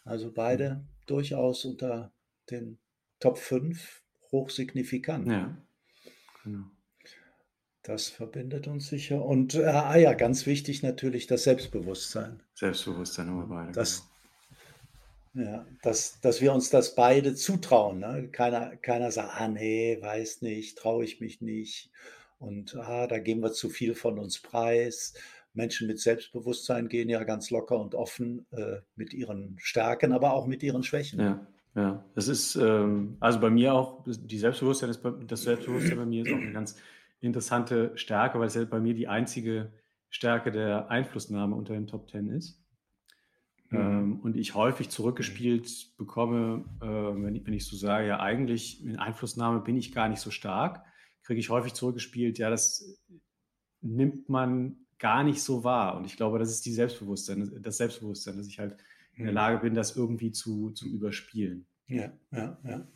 Also 0.05 0.31
beide 0.31 0.85
durchaus 1.07 1.65
unter 1.65 2.13
den 2.49 2.77
Top 3.19 3.37
5 3.37 4.03
hochsignifikant. 4.31 5.27
Ja, 5.27 5.57
genau. 6.43 6.65
Das 7.81 8.07
verbindet 8.07 8.67
uns 8.67 8.87
sicher. 8.87 9.23
Und 9.23 9.53
äh, 9.53 9.65
ah 9.65 9.95
ja, 9.95 10.13
ganz 10.13 10.45
wichtig 10.47 10.81
natürlich 10.81 11.27
das 11.27 11.43
Selbstbewusstsein. 11.43 12.41
Selbstbewusstsein 12.55 13.29
haben 13.29 13.37
wir 13.37 13.47
beide. 13.47 13.71
Das, 13.73 14.09
genau. 15.33 15.49
ja, 15.49 15.65
dass, 15.83 16.19
dass 16.21 16.41
wir 16.41 16.53
uns 16.53 16.71
das 16.71 16.95
beide 16.95 17.35
zutrauen. 17.35 17.99
Ne? 17.99 18.29
Keiner, 18.31 18.75
keiner 18.77 19.11
sagt, 19.11 19.39
ah 19.39 19.47
nee, 19.47 19.99
weiß 20.01 20.41
nicht, 20.41 20.77
traue 20.77 21.03
ich 21.03 21.19
mich 21.19 21.41
nicht. 21.41 21.91
Und 22.39 22.75
ah, 22.75 23.05
da 23.05 23.19
geben 23.19 23.41
wir 23.41 23.53
zu 23.53 23.69
viel 23.69 23.93
von 23.93 24.17
uns 24.17 24.39
preis. 24.39 25.13
Menschen 25.55 25.87
mit 25.87 25.99
Selbstbewusstsein 25.99 26.87
gehen 26.87 27.09
ja 27.09 27.23
ganz 27.23 27.49
locker 27.49 27.79
und 27.79 27.95
offen 27.95 28.45
äh, 28.51 28.77
mit 28.95 29.13
ihren 29.13 29.55
Stärken, 29.59 30.11
aber 30.11 30.33
auch 30.33 30.47
mit 30.47 30.63
ihren 30.63 30.83
Schwächen. 30.83 31.19
Ja, 31.19 31.47
ja. 31.75 32.05
Das 32.13 32.27
ist 32.27 32.55
ähm, 32.55 33.17
also 33.19 33.39
bei 33.39 33.49
mir 33.49 33.73
auch 33.73 34.03
die 34.05 34.37
Selbstbewusstsein, 34.37 34.89
ist, 34.89 35.01
das 35.27 35.43
Selbstbewusstsein 35.43 35.97
bei 35.97 36.05
mir 36.05 36.23
ist 36.25 36.31
auch 36.31 36.37
eine 36.37 36.53
ganz 36.53 36.75
interessante 37.21 37.91
Stärke, 37.97 38.39
weil 38.39 38.47
es 38.47 38.69
bei 38.69 38.79
mir 38.79 38.93
die 38.93 39.07
einzige 39.07 39.71
Stärke 40.09 40.51
der 40.51 40.89
Einflussnahme 40.89 41.55
unter 41.55 41.73
den 41.73 41.87
Top 41.87 42.07
Ten 42.07 42.29
ist. 42.29 42.61
Mhm. 43.69 43.77
Ähm, 43.77 44.19
und 44.21 44.37
ich 44.37 44.55
häufig 44.55 44.89
zurückgespielt 44.89 45.97
bekomme, 45.97 46.65
äh, 46.81 46.85
wenn, 46.85 47.35
ich, 47.35 47.45
wenn 47.45 47.53
ich 47.53 47.65
so 47.65 47.75
sage, 47.75 48.07
ja, 48.07 48.19
eigentlich 48.19 48.83
in 48.83 48.97
Einflussnahme 48.97 49.61
bin 49.61 49.75
ich 49.75 49.93
gar 49.93 50.09
nicht 50.09 50.21
so 50.21 50.31
stark, 50.31 50.83
kriege 51.23 51.39
ich 51.39 51.49
häufig 51.49 51.73
zurückgespielt, 51.73 52.37
ja, 52.37 52.49
das 52.49 52.99
nimmt 53.81 54.29
man 54.29 54.84
gar 54.99 55.23
nicht 55.23 55.41
so 55.41 55.63
wahr. 55.63 55.97
Und 55.97 56.05
ich 56.05 56.17
glaube, 56.17 56.39
das 56.39 56.49
ist 56.49 56.65
die 56.65 56.73
Selbstbewusstsein, 56.73 57.59
das 57.61 57.77
Selbstbewusstsein, 57.77 58.37
dass 58.37 58.47
ich 58.47 58.59
halt 58.59 58.77
in 59.15 59.23
der 59.23 59.31
mhm. 59.31 59.35
Lage 59.35 59.59
bin, 59.59 59.75
das 59.75 59.95
irgendwie 59.95 60.31
zu, 60.31 60.71
zu 60.71 60.87
überspielen. 60.87 61.65
Ja, 61.87 62.11
ja, 62.31 62.57
ja. 62.63 62.87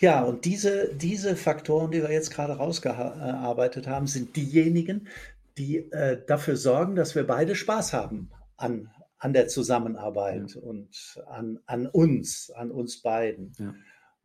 Ja, 0.00 0.24
und 0.24 0.44
diese, 0.44 0.92
diese 0.94 1.36
Faktoren, 1.36 1.92
die 1.92 2.02
wir 2.02 2.10
jetzt 2.10 2.32
gerade 2.32 2.54
rausgearbeitet 2.54 3.86
haben, 3.86 4.08
sind 4.08 4.34
diejenigen, 4.34 5.08
die 5.56 5.76
äh, 5.92 6.20
dafür 6.26 6.56
sorgen, 6.56 6.96
dass 6.96 7.14
wir 7.14 7.24
beide 7.24 7.54
Spaß 7.54 7.92
haben 7.92 8.30
an, 8.56 8.90
an 9.18 9.32
der 9.32 9.46
Zusammenarbeit 9.46 10.54
ja. 10.54 10.60
und 10.62 11.22
an, 11.28 11.60
an 11.66 11.86
uns, 11.86 12.50
an 12.50 12.72
uns 12.72 13.02
beiden. 13.02 13.52
Ja. 13.58 13.74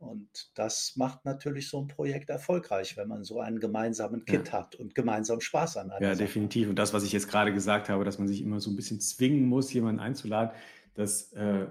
Und 0.00 0.50
das 0.54 0.94
macht 0.96 1.26
natürlich 1.26 1.68
so 1.68 1.78
ein 1.78 1.86
Projekt 1.86 2.30
erfolgreich, 2.30 2.96
wenn 2.96 3.06
man 3.06 3.22
so 3.22 3.40
einen 3.40 3.60
gemeinsamen 3.60 4.24
Kit 4.24 4.48
ja. 4.48 4.52
hat 4.54 4.74
und 4.74 4.94
gemeinsam 4.94 5.40
Spaß 5.40 5.76
an 5.76 5.90
einer 5.90 6.00
Ja, 6.00 6.14
Sache. 6.14 6.24
definitiv. 6.24 6.70
Und 6.70 6.78
das, 6.78 6.94
was 6.94 7.04
ich 7.04 7.12
jetzt 7.12 7.28
gerade 7.28 7.52
gesagt 7.52 7.90
habe, 7.90 8.02
dass 8.02 8.18
man 8.18 8.26
sich 8.26 8.40
immer 8.40 8.60
so 8.60 8.70
ein 8.70 8.76
bisschen 8.76 9.00
zwingen 9.00 9.46
muss, 9.46 9.70
jemanden 9.74 10.00
einzuladen, 10.00 10.56
das 10.94 11.32
äh, 11.34 11.66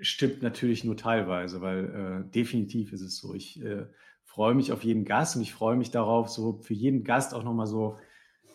stimmt 0.00 0.42
natürlich 0.42 0.82
nur 0.82 0.96
teilweise, 0.96 1.60
weil 1.60 2.24
äh, 2.26 2.30
definitiv 2.32 2.92
ist 2.92 3.02
es 3.02 3.16
so. 3.16 3.32
Ich 3.32 3.62
äh, 3.62 3.86
freue 4.24 4.54
mich 4.54 4.72
auf 4.72 4.82
jeden 4.82 5.04
Gast 5.04 5.36
und 5.36 5.42
ich 5.42 5.54
freue 5.54 5.76
mich 5.76 5.92
darauf, 5.92 6.28
so 6.28 6.58
für 6.62 6.74
jeden 6.74 7.04
Gast 7.04 7.32
auch 7.32 7.44
nochmal 7.44 7.68
so, 7.68 7.96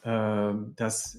äh, 0.04 0.54
dass 0.76 1.16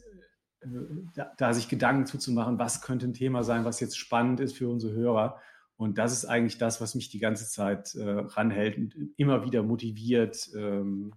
äh, 0.61 0.68
da, 1.14 1.32
da, 1.38 1.54
sich 1.54 1.70
Gedanken 1.70 2.04
zuzumachen, 2.04 2.58
was 2.58 2.82
könnte 2.82 3.06
ein 3.06 3.14
Thema 3.14 3.44
sein, 3.44 3.64
was 3.64 3.80
jetzt 3.80 3.96
spannend 3.96 4.40
ist 4.40 4.56
für 4.58 4.68
unsere 4.68 4.92
Hörer. 4.92 5.40
Und 5.76 5.98
das 5.98 6.12
ist 6.12 6.26
eigentlich 6.26 6.58
das, 6.58 6.80
was 6.80 6.94
mich 6.94 7.08
die 7.08 7.18
ganze 7.18 7.48
Zeit 7.48 7.94
äh, 7.94 8.02
ranhält 8.02 8.76
und 8.78 8.94
immer 9.16 9.44
wieder 9.44 9.62
motiviert, 9.62 10.50
ähm, 10.54 11.12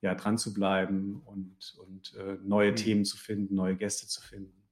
ja, 0.00 0.14
dran 0.14 0.36
zu 0.36 0.52
bleiben 0.52 1.22
und, 1.24 1.74
und 1.78 2.14
äh, 2.14 2.36
neue 2.42 2.72
mhm. 2.72 2.76
Themen 2.76 3.04
zu 3.04 3.16
finden, 3.16 3.54
neue 3.54 3.76
Gäste 3.76 4.06
zu 4.06 4.20
finden. 4.20 4.62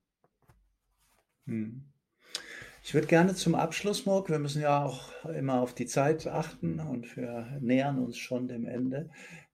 Mhm. 1.47 1.85
Ich 2.85 2.95
würde 2.95 3.07
gerne 3.07 3.35
zum 3.35 3.55
Abschluss, 3.55 4.07
Murk, 4.07 4.29
wir 4.29 4.41
müssen 4.41 4.61
ja 4.61 4.85
auch 4.85 5.25
immer 5.25 5.61
auf 5.61 5.73
die 5.73 5.87
Zeit 5.87 6.27
achten 6.27 6.81
und 6.81 7.17
wir 7.17 7.59
nähern 7.61 7.99
uns 7.99 8.19
schon 8.19 8.49
dem 8.49 8.67
Ende, 8.67 9.09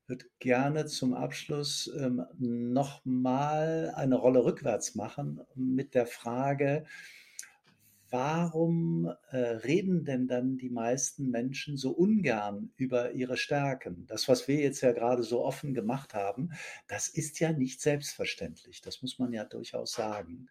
würde 0.07 0.25
gerne 0.39 0.87
zum 0.87 1.13
Abschluss 1.13 1.93
ähm, 1.99 2.25
nochmal 2.39 3.93
eine 3.95 4.17
Rolle 4.17 4.45
rückwärts 4.45 4.95
machen 4.95 5.43
mit 5.55 5.95
der 5.95 6.07
Frage, 6.07 6.87
warum 8.11 9.13
äh, 9.31 9.37
reden 9.37 10.05
denn 10.05 10.29
dann 10.29 10.57
die 10.57 10.71
meisten 10.71 11.31
Menschen 11.31 11.77
so 11.77 11.91
ungern 11.91 12.71
über 12.77 13.13
ihre 13.13 13.37
Stärken? 13.37 14.07
Das, 14.07 14.29
was 14.29 14.49
wir 14.49 14.57
jetzt 14.57 14.81
ja 14.81 14.93
gerade 14.93 15.23
so 15.23 15.45
offen 15.45 15.75
gemacht 15.75 16.15
haben, 16.15 16.51
das 16.87 17.09
ist 17.09 17.41
ja 17.41 17.53
nicht 17.53 17.81
selbstverständlich. 17.81 18.81
Das 18.81 19.03
muss 19.03 19.19
man 19.19 19.33
ja 19.33 19.45
durchaus 19.45 19.93
sagen. 19.93 20.49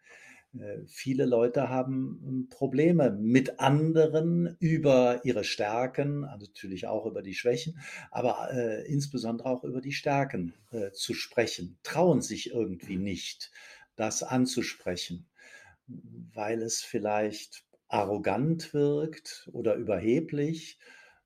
Äh, 0.60 0.80
viele 0.88 1.26
Leute 1.26 1.70
haben 1.70 2.20
hm, 2.24 2.50
Probleme 2.50 3.12
mit 3.12 3.60
anderen 3.60 4.56
über 4.60 5.22
ihre 5.24 5.44
Stärken, 5.44 6.24
also 6.24 6.46
natürlich 6.46 6.88
auch 6.88 7.06
über 7.06 7.22
die 7.22 7.34
Schwächen, 7.34 7.80
aber 8.12 8.50
äh, 8.54 8.88
insbesondere 8.88 9.50
auch 9.50 9.64
über 9.64 9.82
die 9.82 9.92
Stärken 9.92 10.54
äh, 10.72 10.92
zu 10.92 11.14
sprechen, 11.14 11.78
trauen 11.84 12.22
sich 12.22 12.52
irgendwie 12.52 12.98
nicht, 12.98 13.52
das 13.96 14.24
anzusprechen, 14.24 15.28
weil 15.88 16.62
es 16.62 16.82
vielleicht 16.82 17.64
arrogant 17.88 18.74
wirkt 18.74 19.50
oder 19.54 19.76
überheblich 19.76 20.78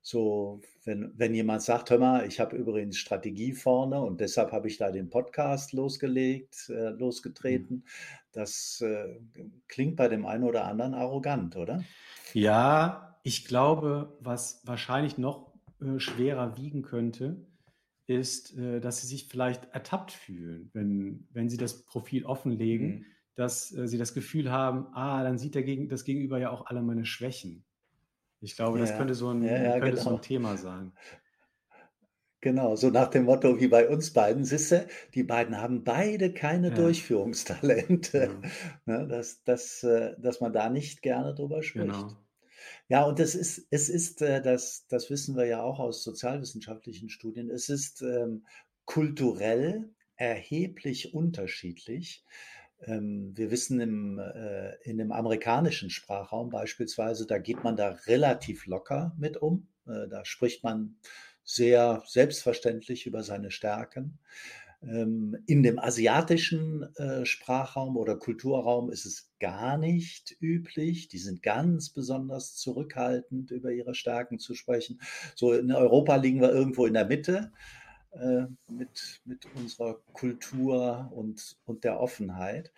so, 0.04 0.60
wenn, 0.84 1.12
wenn 1.16 1.32
jemand 1.32 1.62
sagt, 1.62 1.90
hör 1.90 1.98
mal, 1.98 2.26
ich 2.26 2.40
habe 2.40 2.56
übrigens 2.56 2.98
Strategie 2.98 3.52
vorne 3.52 4.00
und 4.00 4.20
deshalb 4.20 4.50
habe 4.50 4.66
ich 4.66 4.76
da 4.76 4.90
den 4.90 5.10
Podcast 5.10 5.72
losgelegt, 5.72 6.68
äh, 6.70 6.90
mhm. 6.90 6.98
losgetreten, 6.98 7.84
das 8.32 8.80
äh, 8.80 9.20
klingt 9.68 9.94
bei 9.94 10.08
dem 10.08 10.26
einen 10.26 10.42
oder 10.42 10.64
anderen 10.64 10.94
arrogant, 10.94 11.56
oder? 11.56 11.84
Ja, 12.34 13.16
ich 13.22 13.44
glaube, 13.44 14.16
was 14.18 14.60
wahrscheinlich 14.64 15.18
noch 15.18 15.52
äh, 15.80 16.00
schwerer 16.00 16.56
wiegen 16.56 16.82
könnte, 16.82 17.46
ist, 18.08 18.58
äh, 18.58 18.80
dass 18.80 19.02
sie 19.02 19.06
sich 19.06 19.28
vielleicht 19.28 19.72
ertappt 19.72 20.10
fühlen, 20.10 20.70
wenn, 20.72 21.28
wenn 21.30 21.48
sie 21.48 21.58
das 21.58 21.84
Profil 21.84 22.24
offenlegen, 22.24 22.88
mhm. 22.88 23.04
Dass 23.34 23.72
äh, 23.72 23.88
sie 23.88 23.98
das 23.98 24.14
Gefühl 24.14 24.50
haben, 24.50 24.86
ah, 24.94 25.22
dann 25.22 25.38
sieht 25.38 25.54
der 25.54 25.62
Gegen 25.62 25.88
das 25.88 26.04
Gegenüber 26.04 26.38
ja 26.38 26.50
auch 26.50 26.66
alle 26.66 26.82
meine 26.82 27.04
Schwächen. 27.04 27.64
Ich 28.40 28.56
glaube, 28.56 28.78
das 28.78 28.96
könnte 28.96 29.14
so 29.14 29.28
ein, 29.28 29.42
ja, 29.42 29.56
ja, 29.56 29.72
könnte 29.78 29.90
genau. 29.90 30.02
so 30.02 30.16
ein 30.16 30.22
Thema 30.22 30.56
sein. 30.56 30.92
Genau, 32.40 32.74
so 32.74 32.90
nach 32.90 33.08
dem 33.08 33.24
Motto 33.24 33.60
wie 33.60 33.68
bei 33.68 33.88
uns 33.88 34.12
beiden, 34.12 34.44
Sisse, 34.44 34.88
die 35.14 35.22
beiden 35.22 35.58
haben 35.58 35.84
beide 35.84 36.34
keine 36.34 36.70
ja. 36.70 36.74
Durchführungstalente, 36.74 38.18
ja. 38.18 38.50
ne, 38.84 39.06
dass, 39.06 39.44
dass, 39.44 39.84
äh, 39.84 40.16
dass 40.18 40.40
man 40.40 40.52
da 40.52 40.68
nicht 40.68 41.02
gerne 41.02 41.36
drüber 41.36 41.62
spricht. 41.62 41.86
Genau. 41.86 42.16
Ja, 42.88 43.04
und 43.04 43.20
es 43.20 43.36
ist, 43.36 43.68
es 43.70 43.88
ist 43.88 44.22
äh, 44.22 44.42
das, 44.42 44.86
das 44.88 45.08
wissen 45.08 45.36
wir 45.36 45.46
ja 45.46 45.62
auch 45.62 45.78
aus 45.78 46.02
sozialwissenschaftlichen 46.02 47.10
Studien, 47.10 47.48
es 47.48 47.68
ist 47.68 48.02
ähm, 48.02 48.44
kulturell 48.86 49.90
erheblich 50.16 51.14
unterschiedlich. 51.14 52.24
Ähm, 52.86 53.32
wir 53.36 53.50
wissen 53.50 53.80
im, 53.80 54.18
äh, 54.18 54.74
in 54.82 54.98
dem 54.98 55.12
amerikanischen 55.12 55.90
Sprachraum 55.90 56.50
beispielsweise, 56.50 57.26
da 57.26 57.38
geht 57.38 57.62
man 57.64 57.76
da 57.76 57.90
relativ 58.06 58.66
locker 58.66 59.14
mit 59.18 59.36
um. 59.36 59.68
Äh, 59.86 60.08
da 60.08 60.24
spricht 60.24 60.64
man 60.64 60.96
sehr 61.44 62.02
selbstverständlich 62.06 63.06
über 63.06 63.22
seine 63.22 63.50
Stärken. 63.50 64.18
Ähm, 64.82 65.36
in 65.46 65.62
dem 65.62 65.78
asiatischen 65.78 66.82
äh, 66.96 67.24
Sprachraum 67.24 67.96
oder 67.96 68.16
Kulturraum 68.16 68.90
ist 68.90 69.06
es 69.06 69.30
gar 69.38 69.78
nicht 69.78 70.36
üblich. 70.40 71.08
Die 71.08 71.18
sind 71.18 71.42
ganz 71.42 71.90
besonders 71.90 72.56
zurückhaltend, 72.56 73.52
über 73.52 73.70
ihre 73.70 73.94
Stärken 73.94 74.40
zu 74.40 74.54
sprechen. 74.54 75.00
So 75.36 75.52
in 75.52 75.70
Europa 75.70 76.16
liegen 76.16 76.40
wir 76.40 76.52
irgendwo 76.52 76.86
in 76.86 76.94
der 76.94 77.06
Mitte. 77.06 77.52
Äh, 78.12 78.44
mit, 78.68 79.22
mit 79.24 79.46
unserer 79.54 79.98
Kultur 80.12 81.10
und, 81.14 81.56
und 81.64 81.82
der 81.82 81.98
Offenheit. 81.98 82.70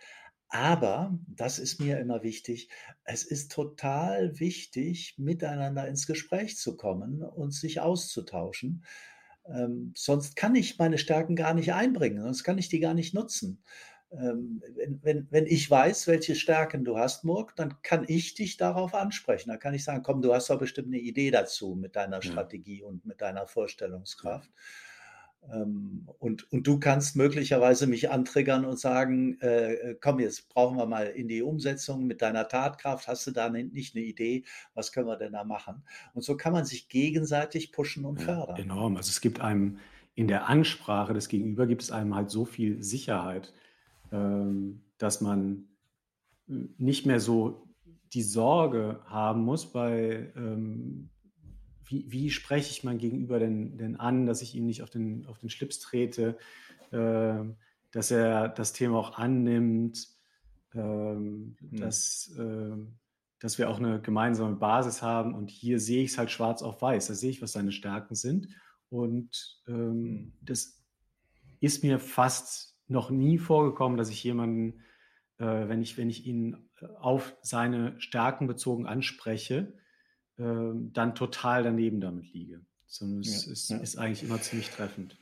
Aber, 0.47 1.19
das 1.27 1.59
ist 1.59 1.81
mir 1.81 1.99
immer 1.99 2.23
wichtig, 2.23 2.69
es 3.03 3.23
ist 3.23 3.51
total 3.51 4.39
wichtig, 4.39 5.15
miteinander 5.17 5.89
ins 5.89 6.07
Gespräch 6.07 6.57
zu 6.57 6.77
kommen 6.77 7.21
und 7.21 7.53
sich 7.53 7.81
auszutauschen. 7.81 8.85
Ähm, 9.47 9.91
sonst 9.97 10.37
kann 10.37 10.55
ich 10.55 10.77
meine 10.77 10.97
Stärken 10.97 11.35
gar 11.35 11.53
nicht 11.53 11.73
einbringen, 11.73 12.23
sonst 12.23 12.45
kann 12.45 12.57
ich 12.57 12.69
die 12.69 12.79
gar 12.79 12.93
nicht 12.93 13.13
nutzen. 13.13 13.61
Ähm, 14.11 14.63
wenn, 14.75 15.03
wenn, 15.03 15.27
wenn 15.31 15.45
ich 15.47 15.69
weiß, 15.69 16.07
welche 16.07 16.35
Stärken 16.35 16.85
du 16.85 16.97
hast, 16.97 17.25
Murk, 17.25 17.57
dann 17.57 17.81
kann 17.81 18.05
ich 18.07 18.35
dich 18.35 18.55
darauf 18.55 18.93
ansprechen. 18.93 19.49
Da 19.49 19.57
kann 19.57 19.73
ich 19.73 19.83
sagen, 19.83 20.01
komm, 20.01 20.21
du 20.21 20.33
hast 20.33 20.49
doch 20.49 20.59
bestimmt 20.59 20.87
eine 20.87 20.99
Idee 20.99 21.31
dazu 21.31 21.75
mit 21.75 21.97
deiner 21.97 22.21
Strategie 22.21 22.83
und 22.83 23.05
mit 23.05 23.19
deiner 23.19 23.47
Vorstellungskraft. 23.47 24.49
Ja. 24.49 24.61
Ähm, 25.53 26.07
und, 26.19 26.51
und 26.51 26.65
du 26.67 26.79
kannst 26.79 27.15
möglicherweise 27.15 27.87
mich 27.87 28.09
antriggern 28.09 28.65
und 28.65 28.79
sagen, 28.79 29.39
äh, 29.41 29.73
äh, 29.73 29.97
komm, 29.99 30.19
jetzt 30.19 30.49
brauchen 30.49 30.77
wir 30.77 30.85
mal 30.85 31.07
in 31.07 31.27
die 31.27 31.41
Umsetzung 31.41 32.07
mit 32.07 32.21
deiner 32.21 32.47
Tatkraft. 32.47 33.07
Hast 33.07 33.27
du 33.27 33.31
da 33.31 33.49
nicht 33.49 33.95
eine 33.95 34.05
Idee? 34.05 34.43
Was 34.73 34.91
können 34.91 35.07
wir 35.07 35.17
denn 35.17 35.33
da 35.33 35.43
machen? 35.43 35.83
Und 36.13 36.23
so 36.23 36.37
kann 36.37 36.53
man 36.53 36.65
sich 36.65 36.89
gegenseitig 36.89 37.71
pushen 37.71 38.05
und 38.05 38.19
ja, 38.19 38.25
fördern. 38.25 38.57
Enorm. 38.57 38.97
Also 38.97 39.09
es 39.09 39.21
gibt 39.21 39.41
einem 39.41 39.79
in 40.15 40.27
der 40.27 40.47
Ansprache 40.47 41.13
des 41.13 41.27
Gegenüber 41.27 41.67
gibt 41.67 41.83
es 41.83 41.91
einem 41.91 42.15
halt 42.15 42.29
so 42.29 42.45
viel 42.45 42.81
Sicherheit, 42.81 43.53
ähm, 44.11 44.81
dass 44.97 45.21
man 45.21 45.67
äh, 46.47 46.53
nicht 46.77 47.05
mehr 47.05 47.19
so 47.19 47.67
die 48.13 48.23
Sorge 48.23 49.01
haben 49.05 49.43
muss 49.43 49.71
bei 49.71 50.31
ähm, 50.37 51.09
wie, 51.85 52.11
wie 52.11 52.29
spreche 52.31 52.71
ich 52.71 52.83
mein 52.83 52.97
Gegenüber 52.97 53.39
denn, 53.39 53.77
denn 53.77 53.95
an, 53.95 54.25
dass 54.25 54.41
ich 54.41 54.55
ihm 54.55 54.65
nicht 54.65 54.81
auf 54.81 54.89
den, 54.89 55.25
auf 55.27 55.39
den 55.39 55.49
Schlips 55.49 55.79
trete, 55.79 56.37
äh, 56.91 57.43
dass 57.91 58.11
er 58.11 58.49
das 58.49 58.73
Thema 58.73 58.97
auch 58.97 59.17
annimmt, 59.17 60.07
ähm, 60.73 61.55
mhm. 61.59 61.77
dass, 61.77 62.33
äh, 62.37 62.75
dass 63.39 63.57
wir 63.57 63.69
auch 63.69 63.79
eine 63.79 64.01
gemeinsame 64.01 64.55
Basis 64.55 65.01
haben. 65.01 65.33
Und 65.33 65.49
hier 65.49 65.79
sehe 65.79 66.03
ich 66.03 66.11
es 66.11 66.17
halt 66.17 66.31
schwarz 66.31 66.61
auf 66.61 66.81
weiß. 66.81 67.07
Da 67.07 67.13
sehe 67.13 67.29
ich, 67.29 67.41
was 67.41 67.53
seine 67.53 67.71
Stärken 67.71 68.15
sind. 68.15 68.47
Und 68.89 69.61
ähm, 69.67 70.01
mhm. 70.01 70.33
das 70.41 70.83
ist 71.59 71.83
mir 71.83 71.99
fast 71.99 72.77
noch 72.87 73.09
nie 73.09 73.37
vorgekommen, 73.37 73.97
dass 73.97 74.09
ich 74.09 74.23
jemanden, 74.23 74.81
äh, 75.37 75.67
wenn, 75.67 75.81
ich, 75.81 75.97
wenn 75.97 76.09
ich 76.09 76.25
ihn 76.25 76.69
auf 76.99 77.35
seine 77.41 77.99
Stärken 77.99 78.47
bezogen 78.47 78.85
anspreche, 78.85 79.73
dann 80.37 81.15
total 81.15 81.63
daneben 81.63 82.01
damit 82.01 82.33
liege. 82.33 82.61
Sondern 82.87 83.21
es 83.21 83.45
ja, 83.45 83.51
ist, 83.51 83.69
ja. 83.69 83.77
ist, 83.77 83.97
eigentlich 83.97 84.23
immer 84.23 84.41
ziemlich 84.41 84.69
treffend. 84.69 85.17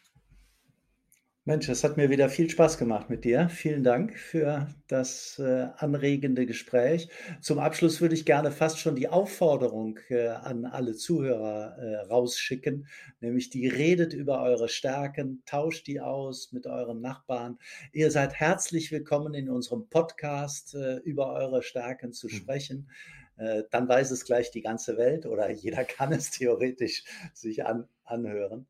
Mensch, 1.45 1.67
es 1.67 1.83
hat 1.83 1.97
mir 1.97 2.09
wieder 2.09 2.29
viel 2.29 2.49
Spaß 2.49 2.77
gemacht 2.77 3.09
mit 3.09 3.25
dir. 3.25 3.49
Vielen 3.49 3.83
Dank 3.83 4.17
für 4.17 4.73
das 4.87 5.37
äh, 5.39 5.67
anregende 5.75 6.45
Gespräch. 6.45 7.09
Zum 7.41 7.59
Abschluss 7.59 7.99
würde 7.99 8.15
ich 8.15 8.25
gerne 8.25 8.49
fast 8.49 8.79
schon 8.79 8.95
die 8.95 9.09
Aufforderung 9.09 9.99
äh, 10.07 10.27
an 10.29 10.63
alle 10.63 10.95
Zuhörer 10.95 11.77
äh, 11.77 11.95
rausschicken, 12.05 12.87
nämlich 13.19 13.49
die 13.49 13.67
redet 13.67 14.13
über 14.13 14.41
eure 14.41 14.69
Stärken, 14.69 15.43
tauscht 15.45 15.87
die 15.87 15.99
aus 15.99 16.53
mit 16.53 16.65
euren 16.65 17.01
Nachbarn. 17.01 17.59
Ihr 17.91 18.09
seid 18.09 18.35
herzlich 18.35 18.93
willkommen 18.93 19.33
in 19.33 19.49
unserem 19.49 19.89
Podcast 19.89 20.75
äh, 20.75 20.99
über 20.99 21.33
eure 21.33 21.61
Stärken 21.61 22.13
zu 22.13 22.29
hm. 22.29 22.37
sprechen. 22.37 22.77
Mhm. 22.77 23.22
Äh, 23.37 23.63
dann 23.71 23.87
weiß 23.87 24.11
es 24.11 24.25
gleich 24.25 24.51
die 24.51 24.61
ganze 24.61 24.97
Welt 24.97 25.25
oder 25.25 25.49
jeder 25.51 25.85
kann 25.85 26.11
es 26.13 26.31
theoretisch 26.31 27.03
sich 27.33 27.65
an, 27.65 27.87
anhören. 28.03 28.67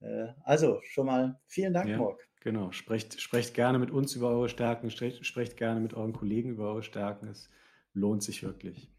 Äh, 0.00 0.28
also 0.42 0.80
schon 0.82 1.06
mal 1.06 1.40
vielen 1.46 1.72
Dank, 1.72 1.88
ja, 1.88 1.98
Morg. 1.98 2.20
Genau, 2.40 2.72
sprecht, 2.72 3.20
sprecht 3.20 3.54
gerne 3.54 3.78
mit 3.78 3.90
uns 3.90 4.14
über 4.14 4.28
eure 4.28 4.48
Stärken, 4.48 4.90
sprecht, 4.90 5.24
sprecht 5.24 5.56
gerne 5.56 5.80
mit 5.80 5.94
euren 5.94 6.12
Kollegen 6.12 6.50
über 6.50 6.68
eure 6.68 6.82
Stärken. 6.82 7.28
Es 7.28 7.48
lohnt 7.94 8.22
sich 8.22 8.42
wirklich. 8.42 8.90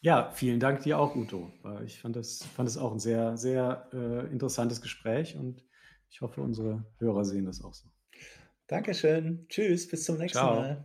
Ja, 0.00 0.30
vielen 0.30 0.60
Dank 0.60 0.82
dir 0.82 0.98
auch, 1.00 1.16
Uto. 1.16 1.50
Ich 1.84 2.00
fand 2.00 2.14
das, 2.14 2.44
fand 2.54 2.68
das 2.68 2.76
auch 2.76 2.92
ein 2.92 3.00
sehr, 3.00 3.36
sehr 3.36 3.88
äh, 3.92 4.30
interessantes 4.30 4.80
Gespräch 4.80 5.36
und 5.36 5.64
ich 6.10 6.20
hoffe, 6.20 6.40
unsere 6.40 6.84
Hörer 6.98 7.24
sehen 7.24 7.46
das 7.46 7.62
auch 7.62 7.74
so. 7.74 7.88
Dankeschön. 8.68 9.46
Tschüss, 9.48 9.88
bis 9.88 10.04
zum 10.04 10.18
nächsten 10.18 10.38
Ciao. 10.38 10.60
Mal. 10.60 10.84